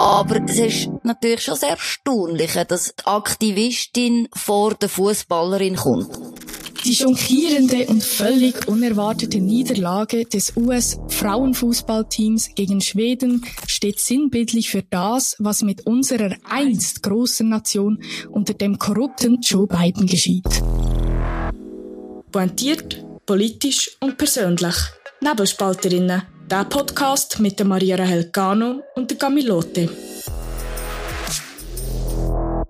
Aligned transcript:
Aber 0.00 0.40
es 0.48 0.58
ist 0.58 0.88
natürlich 1.02 1.42
schon 1.42 1.56
sehr 1.56 1.72
erstaunlich, 1.72 2.52
dass 2.68 2.94
die 2.94 3.04
Aktivistin 3.04 4.28
vor 4.32 4.72
der 4.72 4.88
Fußballerin 4.88 5.76
kommt. 5.76 6.08
Die 6.86 6.94
schockierende 6.94 7.86
und 7.86 8.02
völlig 8.02 8.66
unerwartete 8.66 9.40
Niederlage 9.40 10.24
des 10.24 10.56
US-Frauenfußballteams 10.56 12.54
gegen 12.54 12.80
Schweden 12.80 13.44
steht 13.66 14.00
sinnbildlich 14.00 14.70
für 14.70 14.82
das, 14.82 15.36
was 15.38 15.60
mit 15.60 15.86
unserer 15.86 16.34
einst 16.48 17.02
großen 17.02 17.46
Nation 17.46 18.02
unter 18.30 18.54
dem 18.54 18.78
korrupten 18.78 19.42
Joe 19.42 19.66
Biden 19.66 20.06
geschieht. 20.06 20.48
Pointiert, 22.32 23.04
politisch 23.26 23.98
und 24.00 24.16
persönlich. 24.16 24.76
Nebelspalterinnen. 25.20 26.39
Der 26.50 26.64
Podcast 26.64 27.38
mit 27.38 27.60
der 27.60 27.66
Maria 27.66 27.94
Rahel 27.94 28.28
Gano 28.32 28.82
und 28.96 29.08
der 29.08 29.18
Camilote. 29.18 29.88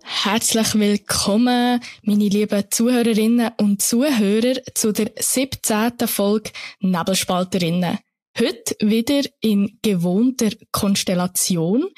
Herzlich 0.02 0.74
willkommen, 0.74 1.80
meine 2.02 2.28
lieben 2.28 2.64
Zuhörerinnen 2.70 3.52
und 3.56 3.80
Zuhörer, 3.80 4.60
zu 4.74 4.92
der 4.92 5.12
17. 5.18 5.92
Folge 6.06 6.50
Nebelspalterinnen. 6.80 7.98
Heute 8.38 8.74
wieder 8.80 9.22
in 9.40 9.78
gewohnter 9.80 10.50
Konstellation. 10.72 11.88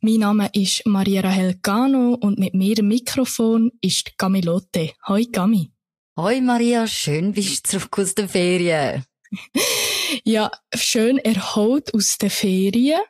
Mein 0.00 0.18
Name 0.18 0.50
ist 0.54 0.84
Maria 0.86 1.20
Rahel 1.20 1.60
Gano 1.62 2.14
und 2.20 2.40
mit 2.40 2.54
mir 2.54 2.76
im 2.78 2.88
Mikrofon 2.88 3.70
ist 3.80 4.18
Gamilote. 4.18 4.90
Hoi 5.06 5.26
Gami. 5.30 5.70
Hoi 6.16 6.40
Maria, 6.40 6.88
schön 6.88 7.32
bist 7.32 7.72
du 7.72 7.78
zurück 7.78 7.96
aus 8.00 8.16
der 8.16 8.28
Ferien. 8.28 9.04
ja, 10.24 10.50
schön 10.74 11.18
erholt 11.18 11.94
aus 11.94 12.18
der 12.18 12.30
Ferien. 12.30 13.00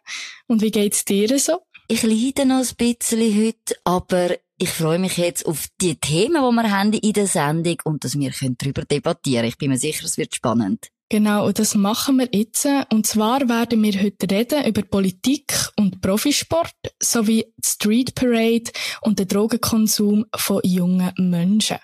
Und 0.46 0.62
wie 0.62 0.70
geht's 0.70 1.04
dir 1.04 1.38
so? 1.38 1.60
Ich 1.88 2.02
leide 2.02 2.44
noch 2.46 2.58
ein 2.58 2.76
bisschen 2.76 3.46
heute, 3.46 3.76
aber 3.84 4.36
ich 4.58 4.68
freue 4.68 4.98
mich 4.98 5.16
jetzt 5.16 5.46
auf 5.46 5.68
die 5.80 5.96
Themen, 5.96 6.42
die 6.42 6.56
wir 6.56 6.70
haben 6.70 6.92
in 6.92 7.12
der 7.12 7.26
Sendung 7.26 7.76
und 7.84 8.04
dass 8.04 8.18
wir 8.18 8.32
darüber 8.58 8.84
debattieren 8.84 9.42
können. 9.42 9.48
Ich 9.48 9.58
bin 9.58 9.70
mir 9.70 9.78
sicher, 9.78 10.04
es 10.04 10.18
wird 10.18 10.34
spannend. 10.34 10.88
Genau, 11.10 11.46
und 11.46 11.58
das 11.58 11.74
machen 11.74 12.18
wir 12.18 12.28
jetzt. 12.32 12.68
Und 12.92 13.06
zwar 13.06 13.48
werden 13.48 13.82
wir 13.82 14.02
heute 14.02 14.30
reden 14.30 14.66
über 14.66 14.82
Politik 14.82 15.54
und 15.76 16.02
Profisport 16.02 16.74
sowie 17.00 17.46
Street 17.64 18.14
Parade 18.14 18.70
und 19.00 19.18
den 19.18 19.28
Drogenkonsum 19.28 20.26
von 20.36 20.60
jungen 20.64 21.12
Menschen. 21.16 21.78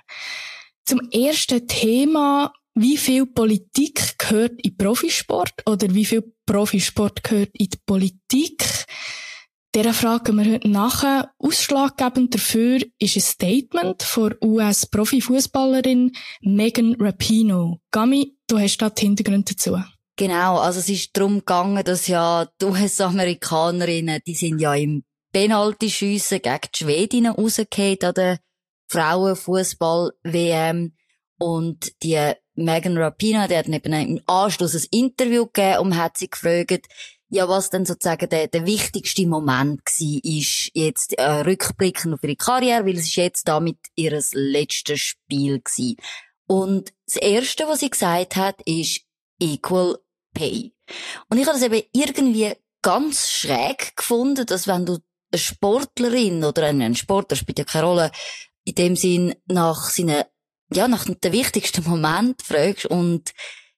Zum 0.85 1.01
ersten 1.11 1.67
Thema, 1.67 2.53
wie 2.75 2.97
viel 2.97 3.27
Politik 3.27 4.19
gehört 4.19 4.61
in 4.63 4.77
Profisport 4.77 5.55
oder 5.67 5.93
wie 5.95 6.05
viel 6.05 6.35
Profisport 6.47 7.23
gehört 7.23 7.51
in 7.55 7.69
die 7.69 7.79
Politik? 7.87 8.65
Dieser 9.75 9.93
fragen 9.93 10.37
wir 10.37 10.53
heute 10.53 10.69
nachher. 10.69 11.33
Ausschlaggebend 11.39 12.35
dafür 12.35 12.81
ist 12.99 13.17
ein 13.17 13.23
Statement 13.23 14.03
von 14.03 14.35
US-Profifußballerin 14.41 16.13
Megan 16.43 16.95
Rapino. 17.01 17.81
Gami, 17.91 18.37
du 18.47 18.59
hast 18.59 18.79
da 18.79 18.91
die 18.91 19.07
Hintergründe 19.07 19.55
dazu. 19.55 19.77
Genau, 20.17 20.59
also 20.59 20.79
es 20.79 20.89
ist 20.89 21.17
darum 21.17 21.41
gegangen, 21.41 21.83
dass 21.83 22.07
ja 22.07 22.47
die 22.61 22.67
US-Amerikanerinnen, 22.67 24.21
die 24.25 24.37
sind 24.37 24.61
ja 24.61 24.73
im 24.75 25.03
Penalty-Schiessen 25.33 26.41
gegen 26.41 26.69
die 26.73 26.79
Schwedinnen 26.79 27.33
rausgefallen 27.33 27.99
an 28.03 28.15
der 28.15 28.39
Frauenfußball-WM. 28.89 30.93
Und 31.41 32.01
die 32.05 32.35
Megan 32.55 32.97
Rapino, 32.97 33.47
die 33.47 33.57
hat 33.57 33.69
eben 33.69 33.93
im 33.93 34.21
Anschluss 34.27 34.75
ein 34.75 34.87
Interview 34.91 35.47
gegeben 35.47 35.81
und 35.81 35.97
hat 35.97 36.17
sie 36.19 36.29
gefragt, 36.29 36.87
ja, 37.29 37.49
was 37.49 37.71
denn 37.71 37.85
sozusagen 37.85 38.29
der, 38.29 38.47
der 38.47 38.65
wichtigste 38.65 39.27
Moment 39.27 39.81
war, 39.85 40.21
ist 40.23 40.71
jetzt 40.75 41.19
äh, 41.19 41.25
rückblickend 41.25 42.15
auf 42.15 42.23
ihre 42.23 42.37
Karriere, 42.37 42.87
weil 42.87 42.97
es 42.97 43.07
ist 43.07 43.17
jetzt 43.17 43.49
damit 43.49 43.79
ihr 43.97 44.23
letztes 44.33 45.01
Spiel 45.01 45.61
gewesen. 45.61 45.97
Und 46.47 46.93
das 47.07 47.17
Erste, 47.17 47.67
was 47.67 47.81
sie 47.81 47.91
gesagt 47.91 48.37
hat, 48.37 48.61
ist 48.67 49.01
Equal 49.41 49.99
Pay. 50.33 50.75
Und 51.29 51.39
ich 51.39 51.47
habe 51.47 51.59
das 51.59 51.67
eben 51.67 51.87
irgendwie 51.93 52.53
ganz 52.83 53.31
schräg 53.31 53.97
gefunden, 53.97 54.47
dass 54.47 54.69
wenn 54.69 54.87
du 54.87 54.99
eine 55.33 55.39
Sportlerin 55.39 56.45
oder 56.45 56.65
einen 56.65 56.95
Sportler, 56.95 57.37
spielt 57.37 57.59
ja 57.59 57.65
keine 57.65 57.87
Rolle, 57.87 58.13
in 58.65 58.75
dem 58.75 58.97
Sinn 58.97 59.35
nach 59.47 59.91
seinen, 59.91 60.25
ja, 60.75 60.89
nach 60.89 61.05
dem 61.05 61.33
wichtigsten 61.33 61.85
Moment 61.85 62.43
fragst 62.43 62.87
und 62.87 63.33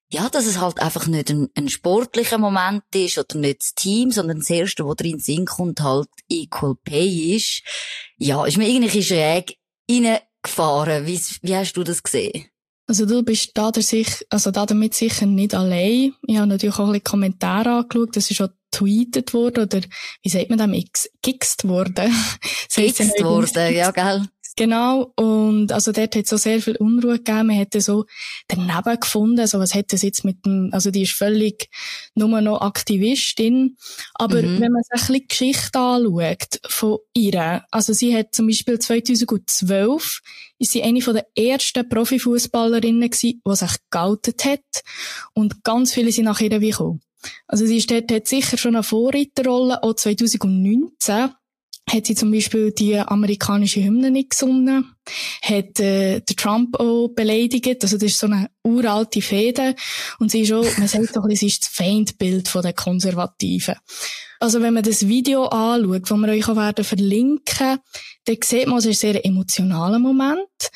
ja, 0.08 0.28
dass 0.28 0.46
es 0.46 0.60
halt 0.60 0.80
einfach 0.80 1.06
nicht 1.06 1.30
ein, 1.30 1.48
ein 1.56 1.68
sportlicher 1.68 2.38
Moment 2.38 2.84
ist 2.94 3.18
oder 3.18 3.38
nicht 3.38 3.60
das 3.60 3.74
Team, 3.74 4.12
sondern 4.12 4.38
das 4.38 4.50
Erste, 4.50 4.86
was 4.86 4.96
drin 4.96 5.18
Sinn 5.18 5.46
kommt, 5.46 5.80
halt 5.80 6.08
Equal 6.28 6.76
Pay 6.84 7.36
ist. 7.36 7.62
Ja, 8.16 8.44
ist 8.46 8.56
mir 8.56 8.68
irgendwie 8.68 9.02
schräg 9.02 9.56
reingefahren. 9.90 11.06
Wie, 11.06 11.20
wie 11.42 11.56
hast 11.56 11.72
du 11.72 11.82
das 11.82 12.02
gesehen? 12.02 12.46
Also 12.88 13.04
du 13.04 13.24
bist 13.24 13.50
da 13.54 13.72
der 13.72 13.82
sich, 13.82 14.24
also 14.30 14.52
da 14.52 14.64
damit 14.64 14.94
sicher 14.94 15.26
nicht 15.26 15.56
allein. 15.56 16.14
Ich 16.24 16.36
habe 16.36 16.46
natürlich 16.46 16.76
auch 16.76 16.86
ein 16.86 16.92
bisschen 16.92 17.04
Kommentare 17.04 17.70
angeschaut. 17.70 18.14
Das 18.14 18.30
ist 18.30 18.36
schon 18.36 18.50
tweetet 18.70 19.34
worden 19.34 19.64
oder 19.64 19.80
wie 20.22 20.28
sagt 20.28 20.50
man 20.50 20.58
das? 20.58 21.10
Gixt 21.20 21.66
worden. 21.66 22.14
Gixt 22.74 23.24
worden, 23.24 23.74
ja, 23.74 23.90
gell? 23.90 24.28
Genau, 24.58 25.12
und 25.16 25.70
also 25.70 25.92
dort 25.92 26.16
hat 26.16 26.24
es 26.24 26.30
so 26.30 26.38
sehr 26.38 26.62
viel 26.62 26.76
Unruhe 26.76 27.18
gegeben. 27.18 27.48
Man 27.48 27.56
hätte 27.56 27.82
so 27.82 28.06
daneben 28.48 28.98
gefunden, 28.98 29.40
also 29.40 29.58
was 29.58 29.74
hätte 29.74 29.96
es 29.96 30.02
jetzt 30.02 30.24
mit 30.24 30.46
dem, 30.46 30.70
also 30.72 30.90
die 30.90 31.02
ist 31.02 31.12
völlig 31.12 31.68
nur 32.14 32.40
noch 32.40 32.62
Aktivistin. 32.62 33.76
Aber 34.14 34.40
mhm. 34.40 34.58
wenn 34.60 34.72
man 34.72 34.82
sich 34.82 35.08
ein 35.10 35.12
bisschen 35.12 35.28
Geschichte 35.28 35.78
anschaut 35.78 36.60
von 36.68 36.98
ihr, 37.12 37.64
also 37.70 37.92
sie 37.92 38.16
hat 38.16 38.34
zum 38.34 38.46
Beispiel 38.46 38.78
2012 38.78 40.22
ist 40.58 40.72
sie 40.72 40.82
eine 40.82 41.02
von 41.02 41.12
der 41.12 41.26
ersten 41.36 41.86
Profifußballerinnen 41.86 43.10
gewesen, 43.10 43.42
die 43.46 43.56
sich 43.56 43.76
geoutet 43.90 44.46
hat. 44.46 44.82
Und 45.34 45.64
ganz 45.64 45.92
viele 45.92 46.12
sind 46.12 46.24
nach 46.24 46.40
ihr 46.40 46.48
gekommen. 46.48 47.02
Also 47.46 47.66
sie 47.66 47.76
ist 47.76 47.90
dort, 47.90 48.10
hat 48.10 48.26
sicher 48.26 48.56
schon 48.56 48.74
eine 48.74 48.82
Vorreiterrolle, 48.82 49.82
auch 49.82 49.94
2019 49.94 51.30
hat 51.88 52.06
sie 52.06 52.14
zum 52.14 52.32
Beispiel 52.32 52.72
die 52.72 52.98
amerikanische 52.98 53.82
Hymne 53.82 54.10
nicht 54.10 54.30
gesungen, 54.30 54.96
hat 55.42 55.78
äh, 55.78 56.20
Trump 56.22 56.78
auch 56.80 57.08
beleidigt, 57.08 57.82
also 57.82 57.96
das 57.96 58.10
ist 58.10 58.18
so 58.18 58.26
eine 58.26 58.50
uralte 58.64 59.22
Fehde. 59.22 59.76
Und 60.18 60.30
sie 60.30 60.40
ist 60.40 60.52
auch, 60.52 60.66
man 60.78 60.88
sagt 60.88 61.16
doch, 61.16 61.24
sie 61.28 61.46
ist 61.46 61.64
das 61.64 61.72
Feindbild 61.72 62.48
von 62.48 62.62
den 62.62 62.74
Konservativen. 62.74 63.76
Also 64.40 64.60
wenn 64.60 64.74
man 64.74 64.82
das 64.82 65.06
Video 65.06 65.46
anschaut, 65.46 66.10
das 66.10 66.18
wir 66.18 66.28
euch 66.28 66.48
auch 66.48 66.56
werden 66.56 66.84
verlinken, 66.84 67.78
dann 68.24 68.36
sieht 68.42 68.66
man, 68.66 68.78
es 68.78 68.86
ist 68.86 69.04
ein 69.04 69.12
sehr 69.12 69.24
emotionaler 69.24 69.98
Moment. 69.98 70.70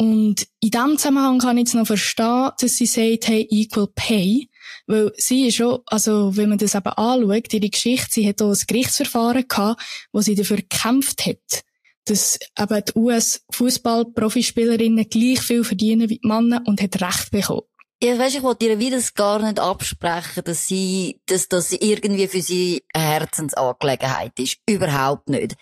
Und 0.00 0.46
in 0.60 0.70
diesem 0.70 0.96
Zusammenhang 0.96 1.38
kann 1.38 1.56
ich 1.56 1.64
jetzt 1.64 1.74
noch 1.74 1.86
verstehen, 1.86 2.50
dass 2.60 2.76
sie 2.76 2.86
sagt, 2.86 3.28
hey, 3.28 3.46
equal 3.50 3.88
pay, 3.94 4.47
weil 4.88 5.12
sie 5.16 5.46
ist 5.48 5.56
schon, 5.56 5.80
also, 5.86 6.36
wenn 6.36 6.48
man 6.48 6.58
das 6.58 6.74
eben 6.74 6.88
anschaut, 6.88 7.52
ihre 7.52 7.68
Geschichte, 7.68 8.08
sie 8.10 8.28
hat 8.28 8.42
auch 8.42 8.50
ein 8.50 8.58
Gerichtsverfahren 8.66 9.46
gehabt, 9.46 9.80
wo 10.12 10.22
sie 10.22 10.34
dafür 10.34 10.56
gekämpft 10.56 11.26
hat, 11.26 11.62
dass 12.06 12.38
eben 12.58 12.84
die 12.84 12.98
US-Fußball-Profispielerinnen 12.98 15.08
gleich 15.10 15.40
viel 15.40 15.62
verdienen 15.62 16.08
wie 16.08 16.18
die 16.18 16.26
Männer 16.26 16.62
und 16.66 16.80
hat 16.80 17.02
Recht 17.02 17.30
bekommen. 17.30 17.64
Ich 18.00 18.18
weiss, 18.18 18.34
ich 18.34 18.42
wollte 18.42 18.64
ihr 18.64 18.78
wieder 18.78 18.98
gar 19.14 19.42
nicht 19.42 19.60
absprechen, 19.60 20.42
dass 20.44 20.66
sie, 20.66 21.20
dass 21.26 21.48
das 21.48 21.72
irgendwie 21.72 22.28
für 22.28 22.40
sie 22.40 22.82
eine 22.94 23.04
Herzensangelegenheit 23.04 24.38
ist. 24.38 24.56
Überhaupt 24.66 25.28
nicht. 25.28 25.54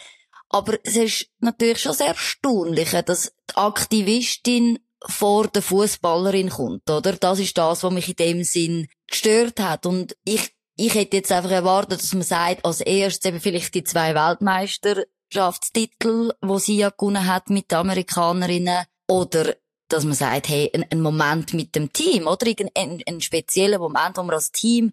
Aber 0.51 0.79
es 0.85 0.97
ist 0.97 1.31
natürlich 1.41 1.81
schon 1.81 1.95
sehr 1.95 2.09
erstaunlich, 2.09 2.91
dass 2.91 3.33
die 3.51 3.57
Aktivistin 3.57 4.79
vor 5.05 5.49
der 5.49 5.63
Fußballerin 5.63 6.51
kommt, 6.51 6.89
oder? 6.91 7.15
Das 7.15 7.39
ist 7.39 7.57
das, 7.59 7.83
was 7.83 7.93
mich 7.93 8.09
in 8.09 8.17
dem 8.17 8.45
Sinn 8.45 8.89
gestört 9.17 9.61
hat. 9.61 9.87
Und 9.87 10.17
ich, 10.25 10.55
ich 10.77 10.95
hätte 10.95 11.17
jetzt 11.17 11.33
einfach 11.33 11.51
erwartet, 11.51 12.01
dass 12.01 12.13
man 12.13 12.23
sagt, 12.23 12.65
als 12.65 12.81
erstes 12.81 13.25
eben 13.25 13.41
vielleicht 13.41 13.75
die 13.75 13.83
zwei 13.85 14.15
Weltmeisterschaftstitel, 14.15 16.33
wo 16.43 16.59
sie 16.59 16.77
ja 16.77 16.91
gewonnen 16.91 17.27
hat 17.27 17.51
mit 17.51 17.71
den 17.71 17.79
Amerikanerinnen, 17.79 18.85
oder 19.09 19.55
dass 19.89 20.05
man 20.05 20.15
sagt, 20.15 20.49
hey, 20.49 20.71
ein, 20.75 20.85
ein 20.91 21.01
Moment 21.01 21.55
mit 21.55 21.77
dem 21.77 21.93
Team, 21.93 22.27
oder? 22.27 22.47
Ein, 22.75 23.03
ein, 23.07 23.21
spezieller 23.21 23.79
Moment, 23.79 24.17
wo 24.17 24.23
man 24.23 24.35
als 24.35 24.51
Team 24.51 24.93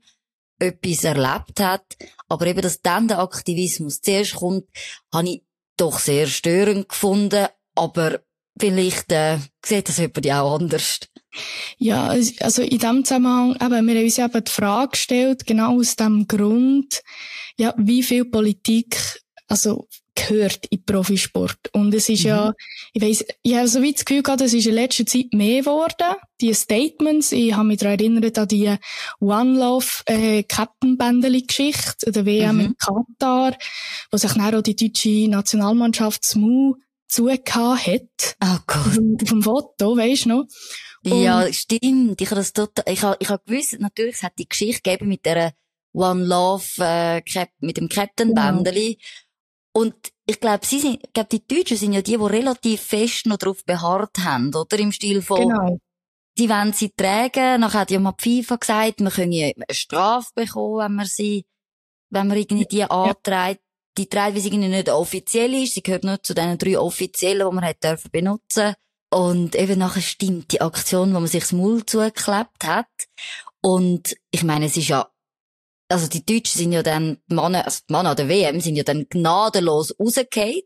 etwas 0.59 1.03
erlebt 1.03 1.59
hat. 1.59 1.97
Aber 2.29 2.45
eben, 2.45 2.61
dass 2.61 2.81
dann 2.81 3.07
der 3.07 3.19
Aktivismus 3.19 4.01
zuerst 4.01 4.35
kommt, 4.35 4.65
habe 5.11 5.29
ich 5.29 5.43
doch 5.77 5.99
sehr 5.99 6.27
störend 6.27 6.89
gefunden. 6.89 7.47
Aber 7.75 8.19
vielleicht 8.59 9.11
äh, 9.11 9.39
sieht 9.65 9.89
das 9.89 9.97
jemand 9.97 10.31
auch 10.31 10.59
anders. 10.59 10.99
Ja, 11.77 12.15
also 12.39 12.61
in 12.61 12.77
dem 12.77 13.05
Zusammenhang, 13.05 13.55
eben, 13.55 13.87
wir 13.87 13.95
haben 13.95 14.03
uns 14.03 14.17
eben 14.17 14.43
die 14.43 14.51
Frage 14.51 14.91
gestellt, 14.91 15.45
genau 15.45 15.79
aus 15.79 15.95
dem 15.95 16.27
Grund, 16.27 17.01
ja, 17.57 17.73
wie 17.77 18.03
viel 18.03 18.25
Politik, 18.25 19.21
also 19.47 19.87
gehört 20.15 20.65
in 20.67 20.83
Profisport. 20.83 21.57
Und 21.71 21.93
es 21.93 22.09
ist 22.09 22.23
mhm. 22.23 22.29
ja, 22.29 22.53
ich 22.93 23.01
weiss, 23.01 23.25
ich 23.41 23.55
habe 23.55 23.67
so 23.67 23.81
weit 23.81 23.95
das 23.95 24.05
Gefühl 24.05 24.23
gehabt, 24.23 24.41
es 24.41 24.53
ist 24.53 24.67
in 24.67 24.75
letzter 24.75 25.05
Zeit 25.05 25.33
mehr 25.33 25.61
geworden. 25.61 26.15
Die 26.41 26.53
Statements, 26.53 27.31
ich 27.31 27.53
habe 27.53 27.67
mich 27.67 27.79
daran 27.79 27.99
erinnert 27.99 28.37
an 28.37 28.47
die 28.47 28.75
One 29.19 29.59
Love, 29.59 29.87
äh, 30.05 30.43
Captain 30.43 30.97
Bändeli 30.97 31.41
Geschichte, 31.41 32.11
der 32.11 32.25
WM 32.25 32.55
mhm. 32.55 32.61
in 32.61 32.75
Katar, 32.77 33.57
wo 34.11 34.17
sich 34.17 34.33
dann 34.33 34.55
auch 34.55 34.61
die 34.61 34.75
deutsche 34.75 35.27
Nationalmannschaft 35.29 36.23
SMU 36.23 36.75
zugehauen 37.07 37.77
hat. 37.77 38.35
Oh 38.43 38.57
Gott. 38.67 38.93
Vom, 38.95 39.17
vom 39.25 39.43
Foto, 39.43 39.97
weisst 39.97 40.25
du 40.25 40.29
noch? 40.29 40.45
Und 41.05 41.21
ja, 41.21 41.51
stimmt. 41.51 42.21
Ich 42.21 42.27
habe 42.27 42.39
das 42.39 42.53
total, 42.53 42.85
ich 42.87 43.01
habe, 43.03 43.17
ich 43.19 43.29
habe 43.29 43.43
gewusst, 43.45 43.79
natürlich, 43.79 44.15
es 44.15 44.23
hat 44.23 44.39
die 44.39 44.47
Geschichte 44.47 44.81
gegeben 44.81 45.09
mit 45.09 45.25
der 45.25 45.53
One 45.93 46.25
Love, 46.25 46.65
äh, 46.79 47.21
Cap, 47.21 47.49
mit 47.59 47.77
dem 47.77 47.89
Captain 47.89 48.33
Bändeli. 48.33 48.95
Genau. 48.95 49.85
Und 49.85 49.95
ich 50.25 50.39
glaube, 50.39 50.65
sie 50.65 50.79
sind, 50.79 51.03
ich 51.03 51.13
glaube, 51.13 51.29
die 51.31 51.45
Deutschen 51.45 51.77
sind 51.77 51.93
ja 51.93 52.01
die, 52.01 52.17
die 52.17 52.23
relativ 52.23 52.81
fest 52.81 53.25
noch 53.25 53.37
darauf 53.37 53.65
beharrt 53.65 54.19
haben, 54.19 54.53
oder? 54.53 54.79
Im 54.79 54.91
Stil 54.91 55.21
von, 55.21 55.49
genau. 55.49 55.77
die 56.37 56.49
wollen 56.49 56.73
sie 56.73 56.91
tragen. 56.91 57.61
Nachher 57.61 57.81
hat 57.81 57.91
ja 57.91 57.99
mal 57.99 58.13
die 58.23 58.43
FIFA 58.43 58.55
gesagt, 58.57 58.99
man 59.01 59.11
könne 59.11 59.53
eine 59.55 59.65
Strafe 59.71 60.29
bekommen, 60.35 60.77
wenn 60.77 60.95
man 60.95 61.05
sie, 61.05 61.45
wenn 62.09 62.27
man 62.27 62.37
irgendwie 62.37 62.65
die 62.65 62.77
ja. 62.77 62.87
anträgt. 62.87 63.61
Die 63.95 64.07
trägt, 64.07 64.33
weil 64.33 64.41
sie 64.41 64.47
irgendwie 64.47 64.69
nicht 64.69 64.89
offiziell 64.89 65.53
ist. 65.53 65.75
Sie 65.75 65.83
gehört 65.83 66.03
nur 66.03 66.21
zu 66.23 66.33
den 66.33 66.57
drei 66.57 66.79
offiziellen, 66.79 67.47
die 67.47 67.55
man 67.55 67.63
hat 67.63 67.83
dürfen 67.83 68.09
benutzen. 68.11 68.73
Und 69.13 69.55
eben 69.55 69.79
nachher 69.79 70.01
stimmt 70.01 70.51
die 70.51 70.61
Aktion, 70.61 71.13
wo 71.13 71.19
man 71.19 71.27
sich 71.27 71.43
das 71.43 71.51
Maul 71.51 71.85
zugeklebt 71.85 72.63
hat. 72.65 72.87
Und 73.61 74.15
ich 74.31 74.43
meine, 74.43 74.65
es 74.65 74.75
ist 74.75 74.87
ja 74.87 75.07
also 75.93 76.07
die 76.07 76.25
Deutschen 76.25 76.57
sind 76.57 76.71
ja 76.71 76.81
dann, 76.81 77.19
die 77.29 77.35
Männer, 77.35 77.65
also 77.65 77.81
die 77.87 77.93
Männer 77.93 78.15
der 78.15 78.27
WM 78.27 78.59
sind 78.59 78.75
ja 78.75 78.83
dann 78.83 79.05
gnadenlos 79.09 79.93
rausgefallen. 79.99 80.61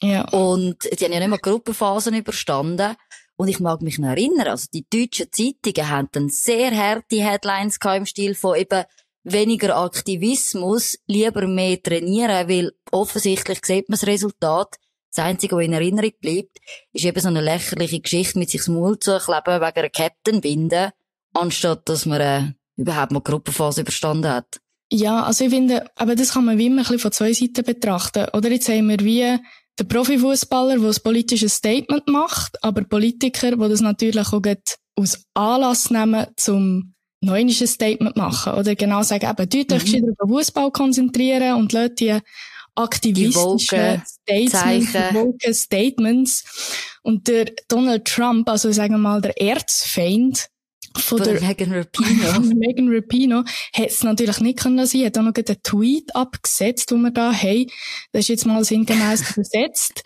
Ja. 0.00 0.28
Und 0.30 0.84
die 0.84 1.04
haben 1.04 1.12
ja 1.12 1.20
nicht 1.20 1.28
mehr 1.28 1.38
Gruppenphasen 1.38 2.14
überstanden. 2.14 2.96
Und 3.36 3.48
ich 3.48 3.60
mag 3.60 3.82
mich 3.82 3.98
noch 3.98 4.08
erinnern, 4.08 4.48
also 4.48 4.66
die 4.72 4.86
deutschen 4.88 5.32
Zeitungen 5.32 5.90
haben 5.90 6.08
dann 6.12 6.28
sehr 6.28 6.70
harte 6.76 7.22
Headlines 7.22 7.78
im 7.82 8.06
Stil 8.06 8.34
von 8.34 8.56
eben 8.56 8.84
weniger 9.24 9.76
Aktivismus, 9.76 10.98
lieber 11.06 11.46
mehr 11.46 11.82
trainieren, 11.82 12.48
weil 12.48 12.72
offensichtlich 12.90 13.60
sieht 13.64 13.88
man 13.88 13.98
das 13.98 14.06
Resultat. 14.06 14.76
Das 15.14 15.24
Einzige, 15.24 15.56
was 15.56 15.64
in 15.64 15.74
Erinnerung 15.74 16.12
bleibt, 16.20 16.58
ist 16.92 17.04
eben 17.04 17.20
so 17.20 17.28
eine 17.28 17.42
lächerliche 17.42 18.00
Geschichte 18.00 18.38
mit 18.38 18.50
sich 18.50 18.66
Maul 18.68 18.98
zukleben 18.98 19.60
wegen 19.60 19.78
einer 19.78 19.90
Captain-Binde, 19.90 20.92
anstatt 21.34 21.88
dass 21.88 22.06
man 22.06 22.20
äh, 22.20 22.52
überhaupt 22.76 23.12
mal 23.12 23.20
die 23.20 23.30
Gruppenphase 23.30 23.82
überstanden 23.82 24.30
hat. 24.30 24.60
Ja, 24.90 25.22
also 25.22 25.44
ich 25.44 25.50
finde, 25.50 25.84
aber 25.96 26.16
das 26.16 26.32
kann 26.32 26.44
man 26.44 26.58
wie 26.58 26.66
immer 26.66 26.76
ein 26.76 26.82
bisschen 26.82 26.98
von 26.98 27.12
zwei 27.12 27.32
Seiten 27.32 27.64
betrachten. 27.64 28.26
Oder 28.32 28.50
jetzt 28.50 28.68
haben 28.68 28.88
wir 28.88 29.00
wie 29.00 29.38
der 29.78 29.84
Profifußballer, 29.84 30.78
der 30.78 30.88
ein 30.88 31.02
politisches 31.02 31.54
Statement 31.56 32.06
macht, 32.08 32.62
aber 32.62 32.82
Politiker, 32.82 33.52
die 33.52 33.68
das 33.68 33.80
natürlich 33.80 34.26
auch 34.26 34.42
aus 34.96 35.24
Anlass 35.34 35.90
nehmen, 35.90 36.26
zum 36.36 36.94
neues 37.20 37.58
Statement 37.58 38.16
machen. 38.16 38.54
Oder 38.54 38.74
genau 38.74 39.02
sagen, 39.02 39.30
eben, 39.30 39.48
dort 39.48 39.72
euch 39.72 39.92
mhm. 39.92 40.10
auf 40.10 40.16
den 40.20 40.28
Fußball 40.28 40.70
konzentrieren 40.70 41.56
und 41.56 41.72
Leute 41.72 41.94
die 41.94 42.18
aktivistischen 42.74 44.02
Statements, 44.28 45.62
Statements. 45.62 46.44
Und 47.02 47.28
der 47.28 47.46
Donald 47.68 48.04
Trump, 48.06 48.48
also 48.48 48.70
sagen 48.70 48.94
wir 48.94 48.98
mal 48.98 49.20
der 49.20 49.40
Erzfeind 49.40 50.48
von, 50.96 51.18
von 51.18 51.26
der 51.26 51.40
Megan 51.40 51.72
Rapino. 51.72 52.40
Megan 52.54 52.88
Rapino 52.88 53.44
hätte 53.72 53.92
es 53.92 54.02
natürlich 54.02 54.40
nicht 54.40 54.58
können 54.58 54.86
sein. 54.86 55.06
hat 55.06 55.18
auch 55.18 55.22
noch 55.22 55.34
einen 55.34 55.62
Tweet 55.62 56.14
abgesetzt, 56.14 56.90
den 56.90 57.02
wir 57.02 57.10
da 57.10 57.32
haben. 57.32 57.66
Das 58.12 58.22
ist 58.22 58.28
jetzt 58.28 58.46
mal 58.46 58.64
sinngemäß 58.64 59.30
übersetzt. 59.36 60.02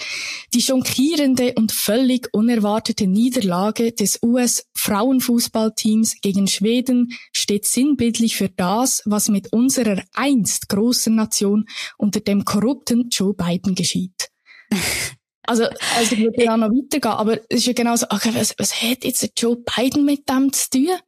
Die 0.55 0.63
schockierende 0.63 1.55
und 1.57 1.73
völlig 1.73 2.29
unerwartete 2.33 3.07
Niederlage 3.07 3.93
des 3.93 4.21
US-Frauenfußballteams 4.23 6.21
gegen 6.21 6.47
Schweden 6.47 7.13
steht 7.33 7.67
sinnbildlich 7.67 8.37
für 8.37 8.49
das, 8.49 9.03
was 9.05 9.29
mit 9.29 9.53
unserer 9.53 10.03
einst 10.15 10.69
großen 10.69 11.15
Nation 11.15 11.67
unter 11.99 12.21
dem 12.21 12.45
korrupten 12.45 13.09
Joe 13.11 13.35
Biden 13.35 13.75
geschieht. 13.75 14.31
Also, 15.47 15.65
also 15.97 16.15
ich 16.15 16.19
würde 16.19 16.45
ja 16.45 16.57
noch 16.57 16.69
weitergehen, 16.69 17.13
aber 17.13 17.39
es 17.49 17.59
ist 17.59 17.67
ja 17.67 17.73
genau 17.73 17.97
so, 17.97 18.07
okay, 18.11 18.31
was, 18.35 18.55
was 18.59 18.83
hat 18.83 19.05
jetzt 19.05 19.29
Joe 19.37 19.57
Biden 19.57 20.05
mit 20.05 20.29
dem 20.29 20.53
zu 20.53 20.71
tun? 20.71 20.99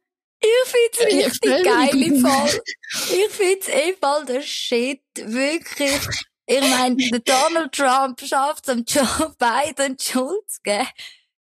Ich 0.41 0.49
find's 0.65 1.15
richtig 1.15 1.63
geil 1.65 2.01
im 2.01 2.21
Fall. 2.21 2.61
Ich 2.93 3.29
find's 3.29 3.67
im 3.67 3.95
Fall 3.99 4.25
der 4.25 4.41
Shit. 4.41 5.01
Wirklich. 5.15 5.99
Ich 6.45 6.61
meine, 6.61 6.95
der 6.95 7.19
Donald 7.19 7.73
Trump 7.73 8.21
schafft 8.21 8.67
es, 8.67 8.73
um 8.73 8.83
Joe 8.87 9.35
Biden 9.37 9.97
die 9.97 10.03
Schuld 10.03 10.49
zu 10.49 10.61
geben. 10.63 10.87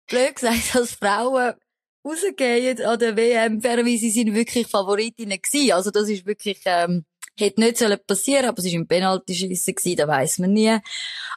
Blöd 0.06 0.35
gesagt, 0.35 0.77
als 0.77 0.93
Frauen 0.93 1.55
rausgehen 2.05 2.83
an 2.83 2.99
der 2.99 3.17
WM, 3.17 3.61
fairerweise 3.61 4.11
sind 4.11 4.35
wirklich 4.35 4.67
Favoritinnen 4.67 5.41
gewesen. 5.41 5.73
Also 5.73 5.91
das 5.91 6.09
ist 6.09 6.27
wirklich, 6.27 6.61
ähm, 6.67 7.05
hätte 7.39 7.61
nicht 7.61 7.79
sollen 7.79 7.99
passieren, 8.06 8.47
aber 8.47 8.59
es 8.59 8.67
ist 8.67 8.75
im 8.75 8.87
Penalty-Schiessen 8.87 9.75
gewesen, 9.75 9.97
da 9.97 10.09
weiss 10.09 10.39
man 10.39 10.53
nie. 10.53 10.79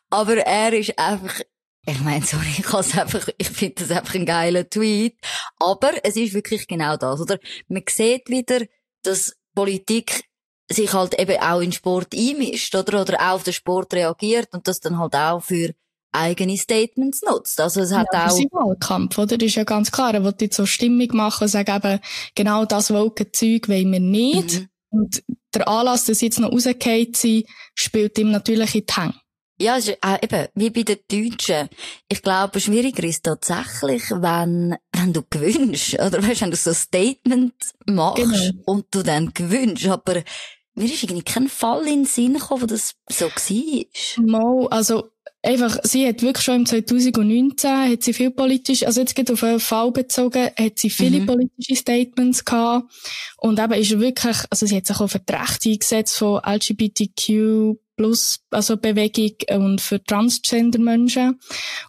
Aber 0.09 0.37
er 0.37 0.73
ist 0.73 0.97
einfach, 0.97 1.41
ich 1.87 1.99
meine, 2.01 2.25
sorry, 2.25 2.47
ich 2.57 2.73
einfach, 2.97 3.27
ich 3.37 3.49
finde 3.49 3.75
das 3.83 3.91
einfach 3.91 4.15
ein 4.15 4.25
geiler 4.25 4.69
Tweet. 4.69 5.17
Aber 5.59 5.91
es 6.03 6.15
ist 6.15 6.33
wirklich 6.33 6.67
genau 6.67 6.97
das, 6.97 7.21
oder? 7.21 7.37
Man 7.67 7.83
sieht 7.89 8.29
wieder, 8.29 8.61
dass 9.03 9.35
Politik 9.53 10.25
sich 10.69 10.93
halt 10.93 11.19
eben 11.19 11.39
auch 11.41 11.61
in 11.61 11.71
Sport 11.71 12.15
einmischt, 12.15 12.73
oder? 12.75 13.01
Oder 13.01 13.19
auch 13.19 13.35
auf 13.35 13.43
den 13.43 13.53
Sport 13.53 13.93
reagiert 13.93 14.49
und 14.51 14.67
das 14.67 14.79
dann 14.79 14.97
halt 14.97 15.15
auch 15.15 15.43
für 15.43 15.73
eigene 16.11 16.57
Statements 16.57 17.21
nutzt. 17.21 17.59
Also 17.59 17.81
es 17.81 17.93
hat 17.93 18.07
ja, 18.13 18.25
auch... 18.25 18.29
Das 18.29 18.39
Wahlkampf, 18.51 19.17
oder? 19.17 19.37
Das 19.37 19.47
ist 19.47 19.55
ja 19.55 19.63
ganz 19.63 19.91
klar. 19.91 20.13
Er 20.13 20.23
will 20.23 20.33
jetzt 20.39 20.55
so 20.55 20.65
Stimmung 20.65 21.09
machen 21.11 21.47
sagen 21.47 21.75
eben, 21.75 21.99
genau 22.33 22.65
das 22.65 22.91
Woke-Zeug 22.91 23.67
wollen 23.67 23.91
wir 23.91 23.99
nicht. 23.99 24.61
Mhm. 24.61 24.69
Und 24.89 25.23
der 25.53 25.67
Anlass, 25.67 26.05
dass 26.05 26.19
sie 26.19 26.27
jetzt 26.27 26.39
noch 26.39 26.51
rausgefallen 26.51 27.13
sind, 27.13 27.47
spielt 27.75 28.17
ihm 28.17 28.31
natürlich 28.31 28.75
in 28.75 28.85
die 28.85 28.93
Hänge. 28.93 29.13
Ja, 29.57 29.77
ist, 29.77 29.87
äh, 29.89 29.97
eben, 30.21 30.47
wie 30.55 30.69
bei 30.69 30.83
den 30.83 30.99
Deutschen. 31.09 31.69
Ich 32.09 32.21
glaube, 32.21 32.59
schwieriger 32.59 33.03
ist 33.03 33.23
tatsächlich, 33.23 34.03
wenn, 34.11 34.75
wenn 34.91 35.13
du 35.13 35.23
gewünscht, 35.29 35.93
oder 35.93 36.21
weißt, 36.21 36.41
wenn 36.41 36.51
du 36.51 36.57
so 36.57 36.71
ein 36.71 36.75
Statement 36.75 37.53
machst 37.85 38.17
genau. 38.17 38.51
und 38.65 38.85
du 38.91 39.01
dann 39.01 39.33
gewünscht, 39.33 39.87
aber 39.87 40.23
mir 40.75 40.85
ist 40.85 41.03
irgendwie 41.03 41.23
kein 41.23 41.47
Fall 41.47 41.87
in 41.87 41.99
den 41.99 42.05
Sinn 42.05 42.33
gekommen, 42.33 42.63
wo 42.63 42.65
das 42.65 42.95
so 43.09 43.27
war. 43.27 44.25
Mal, 44.25 44.67
also, 44.67 45.09
einfach, 45.41 45.77
sie 45.83 46.05
hat 46.05 46.21
wirklich 46.21 46.43
schon 46.43 46.55
im 46.55 46.65
2019, 46.65 47.91
hat 47.91 48.03
sie 48.03 48.13
viel 48.13 48.31
politisch, 48.31 48.83
also 48.83 48.99
jetzt 48.99 49.15
geht 49.15 49.31
auf 49.31 49.43
einen 49.43 49.61
Fall 49.61 49.91
bezogen, 49.91 50.49
hat 50.57 50.79
sie 50.79 50.89
viele 50.89 51.21
mhm. 51.21 51.27
politische 51.27 51.75
Statements 51.77 52.43
gehabt. 52.43 52.91
Und 53.37 53.59
eben 53.59 53.73
ist 53.73 53.99
wirklich, 53.99 54.37
also 54.49 54.65
sie 54.65 54.75
hat 54.75 54.87
sich 54.87 54.99
auch 54.99 55.07
für 55.07 55.19
die 55.19 55.33
Rechte 55.33 55.69
eingesetzt 55.69 56.17
von 56.17 56.41
LGBTQ 56.45 57.77
plus, 57.95 58.39
also 58.51 58.77
Bewegung 58.77 59.35
und 59.49 59.81
für 59.81 60.03
Transgender-Menschen. 60.03 61.39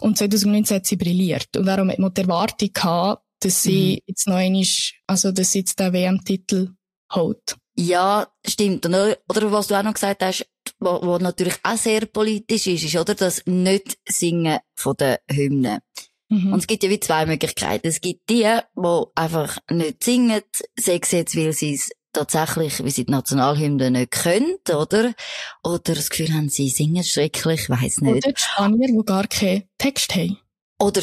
Und 0.01 0.19
2019 0.19 0.77
hat 0.77 0.87
sie 0.87 0.97
brilliert. 0.97 1.57
Und 1.57 1.67
darum 1.67 1.91
hat 1.91 1.99
man 1.99 2.15
die 2.15 2.23
Erwartung 2.23 2.71
gehabt, 2.73 3.23
dass 3.41 3.63
sie 3.63 3.97
mhm. 3.97 4.03
jetzt 4.07 4.27
noch 4.27 4.37
einmal, 4.37 4.65
also 5.07 5.33
dass 5.33 5.53
sie 5.53 5.61
jetzt 5.61 5.79
den 5.79 5.93
WM-Titel 5.93 6.71
holt. 7.13 7.57
Ja, 7.79 8.29
stimmt. 8.47 8.87
Oder, 8.87 9.19
oder 9.29 9.53
was 9.53 9.67
du 9.67 9.75
auch 9.75 9.83
noch 9.83 9.95
gesagt 9.95 10.23
hast, 10.23 10.47
wo, 10.79 11.01
wo 11.03 11.19
natürlich 11.19 11.57
auch 11.63 11.77
sehr 11.77 12.07
politisch 12.07 12.67
ist, 12.67 12.85
ist, 12.85 12.97
oder, 12.97 13.15
das 13.15 13.43
Nicht-Singen 13.47 14.59
von 14.75 14.97
den 14.97 15.19
Hymnen. 15.31 15.81
Mhm. 16.29 16.53
Und 16.53 16.59
es 16.59 16.67
gibt 16.67 16.83
ja 16.83 16.91
wie 16.91 17.01
zwei 17.01 17.27
Möglichkeiten. 17.27 17.87
Es 17.87 18.01
gibt 18.01 18.29
die, 18.29 18.49
die 18.77 19.05
einfach 19.15 19.59
nicht 19.71 20.03
singen, 20.03 20.43
sei 20.79 20.99
es 21.01 21.11
jetzt, 21.13 21.37
weil 21.37 21.53
sie 21.53 21.75
es 21.75 21.91
tatsächlich, 22.17 22.83
wie 22.83 22.91
sie 22.91 23.05
die 23.05 23.13
Nationalhymne 23.13 23.91
nicht 23.91 24.11
können, 24.11 24.57
oder? 24.69 25.15
Oder 25.63 25.95
das 25.95 26.11
Gefühl 26.11 26.33
haben, 26.35 26.49
sie 26.49 26.69
singen 26.69 27.05
schrecklich, 27.05 27.69
weiss 27.69 28.01
nicht. 28.01 28.25
Oder 28.25 28.33
die 28.33 28.41
Spanier, 28.41 28.89
die 28.89 29.05
gar 29.05 29.27
keinen 29.27 29.69
Text 29.79 30.15
haben. 30.15 30.39
Oder, 30.79 31.03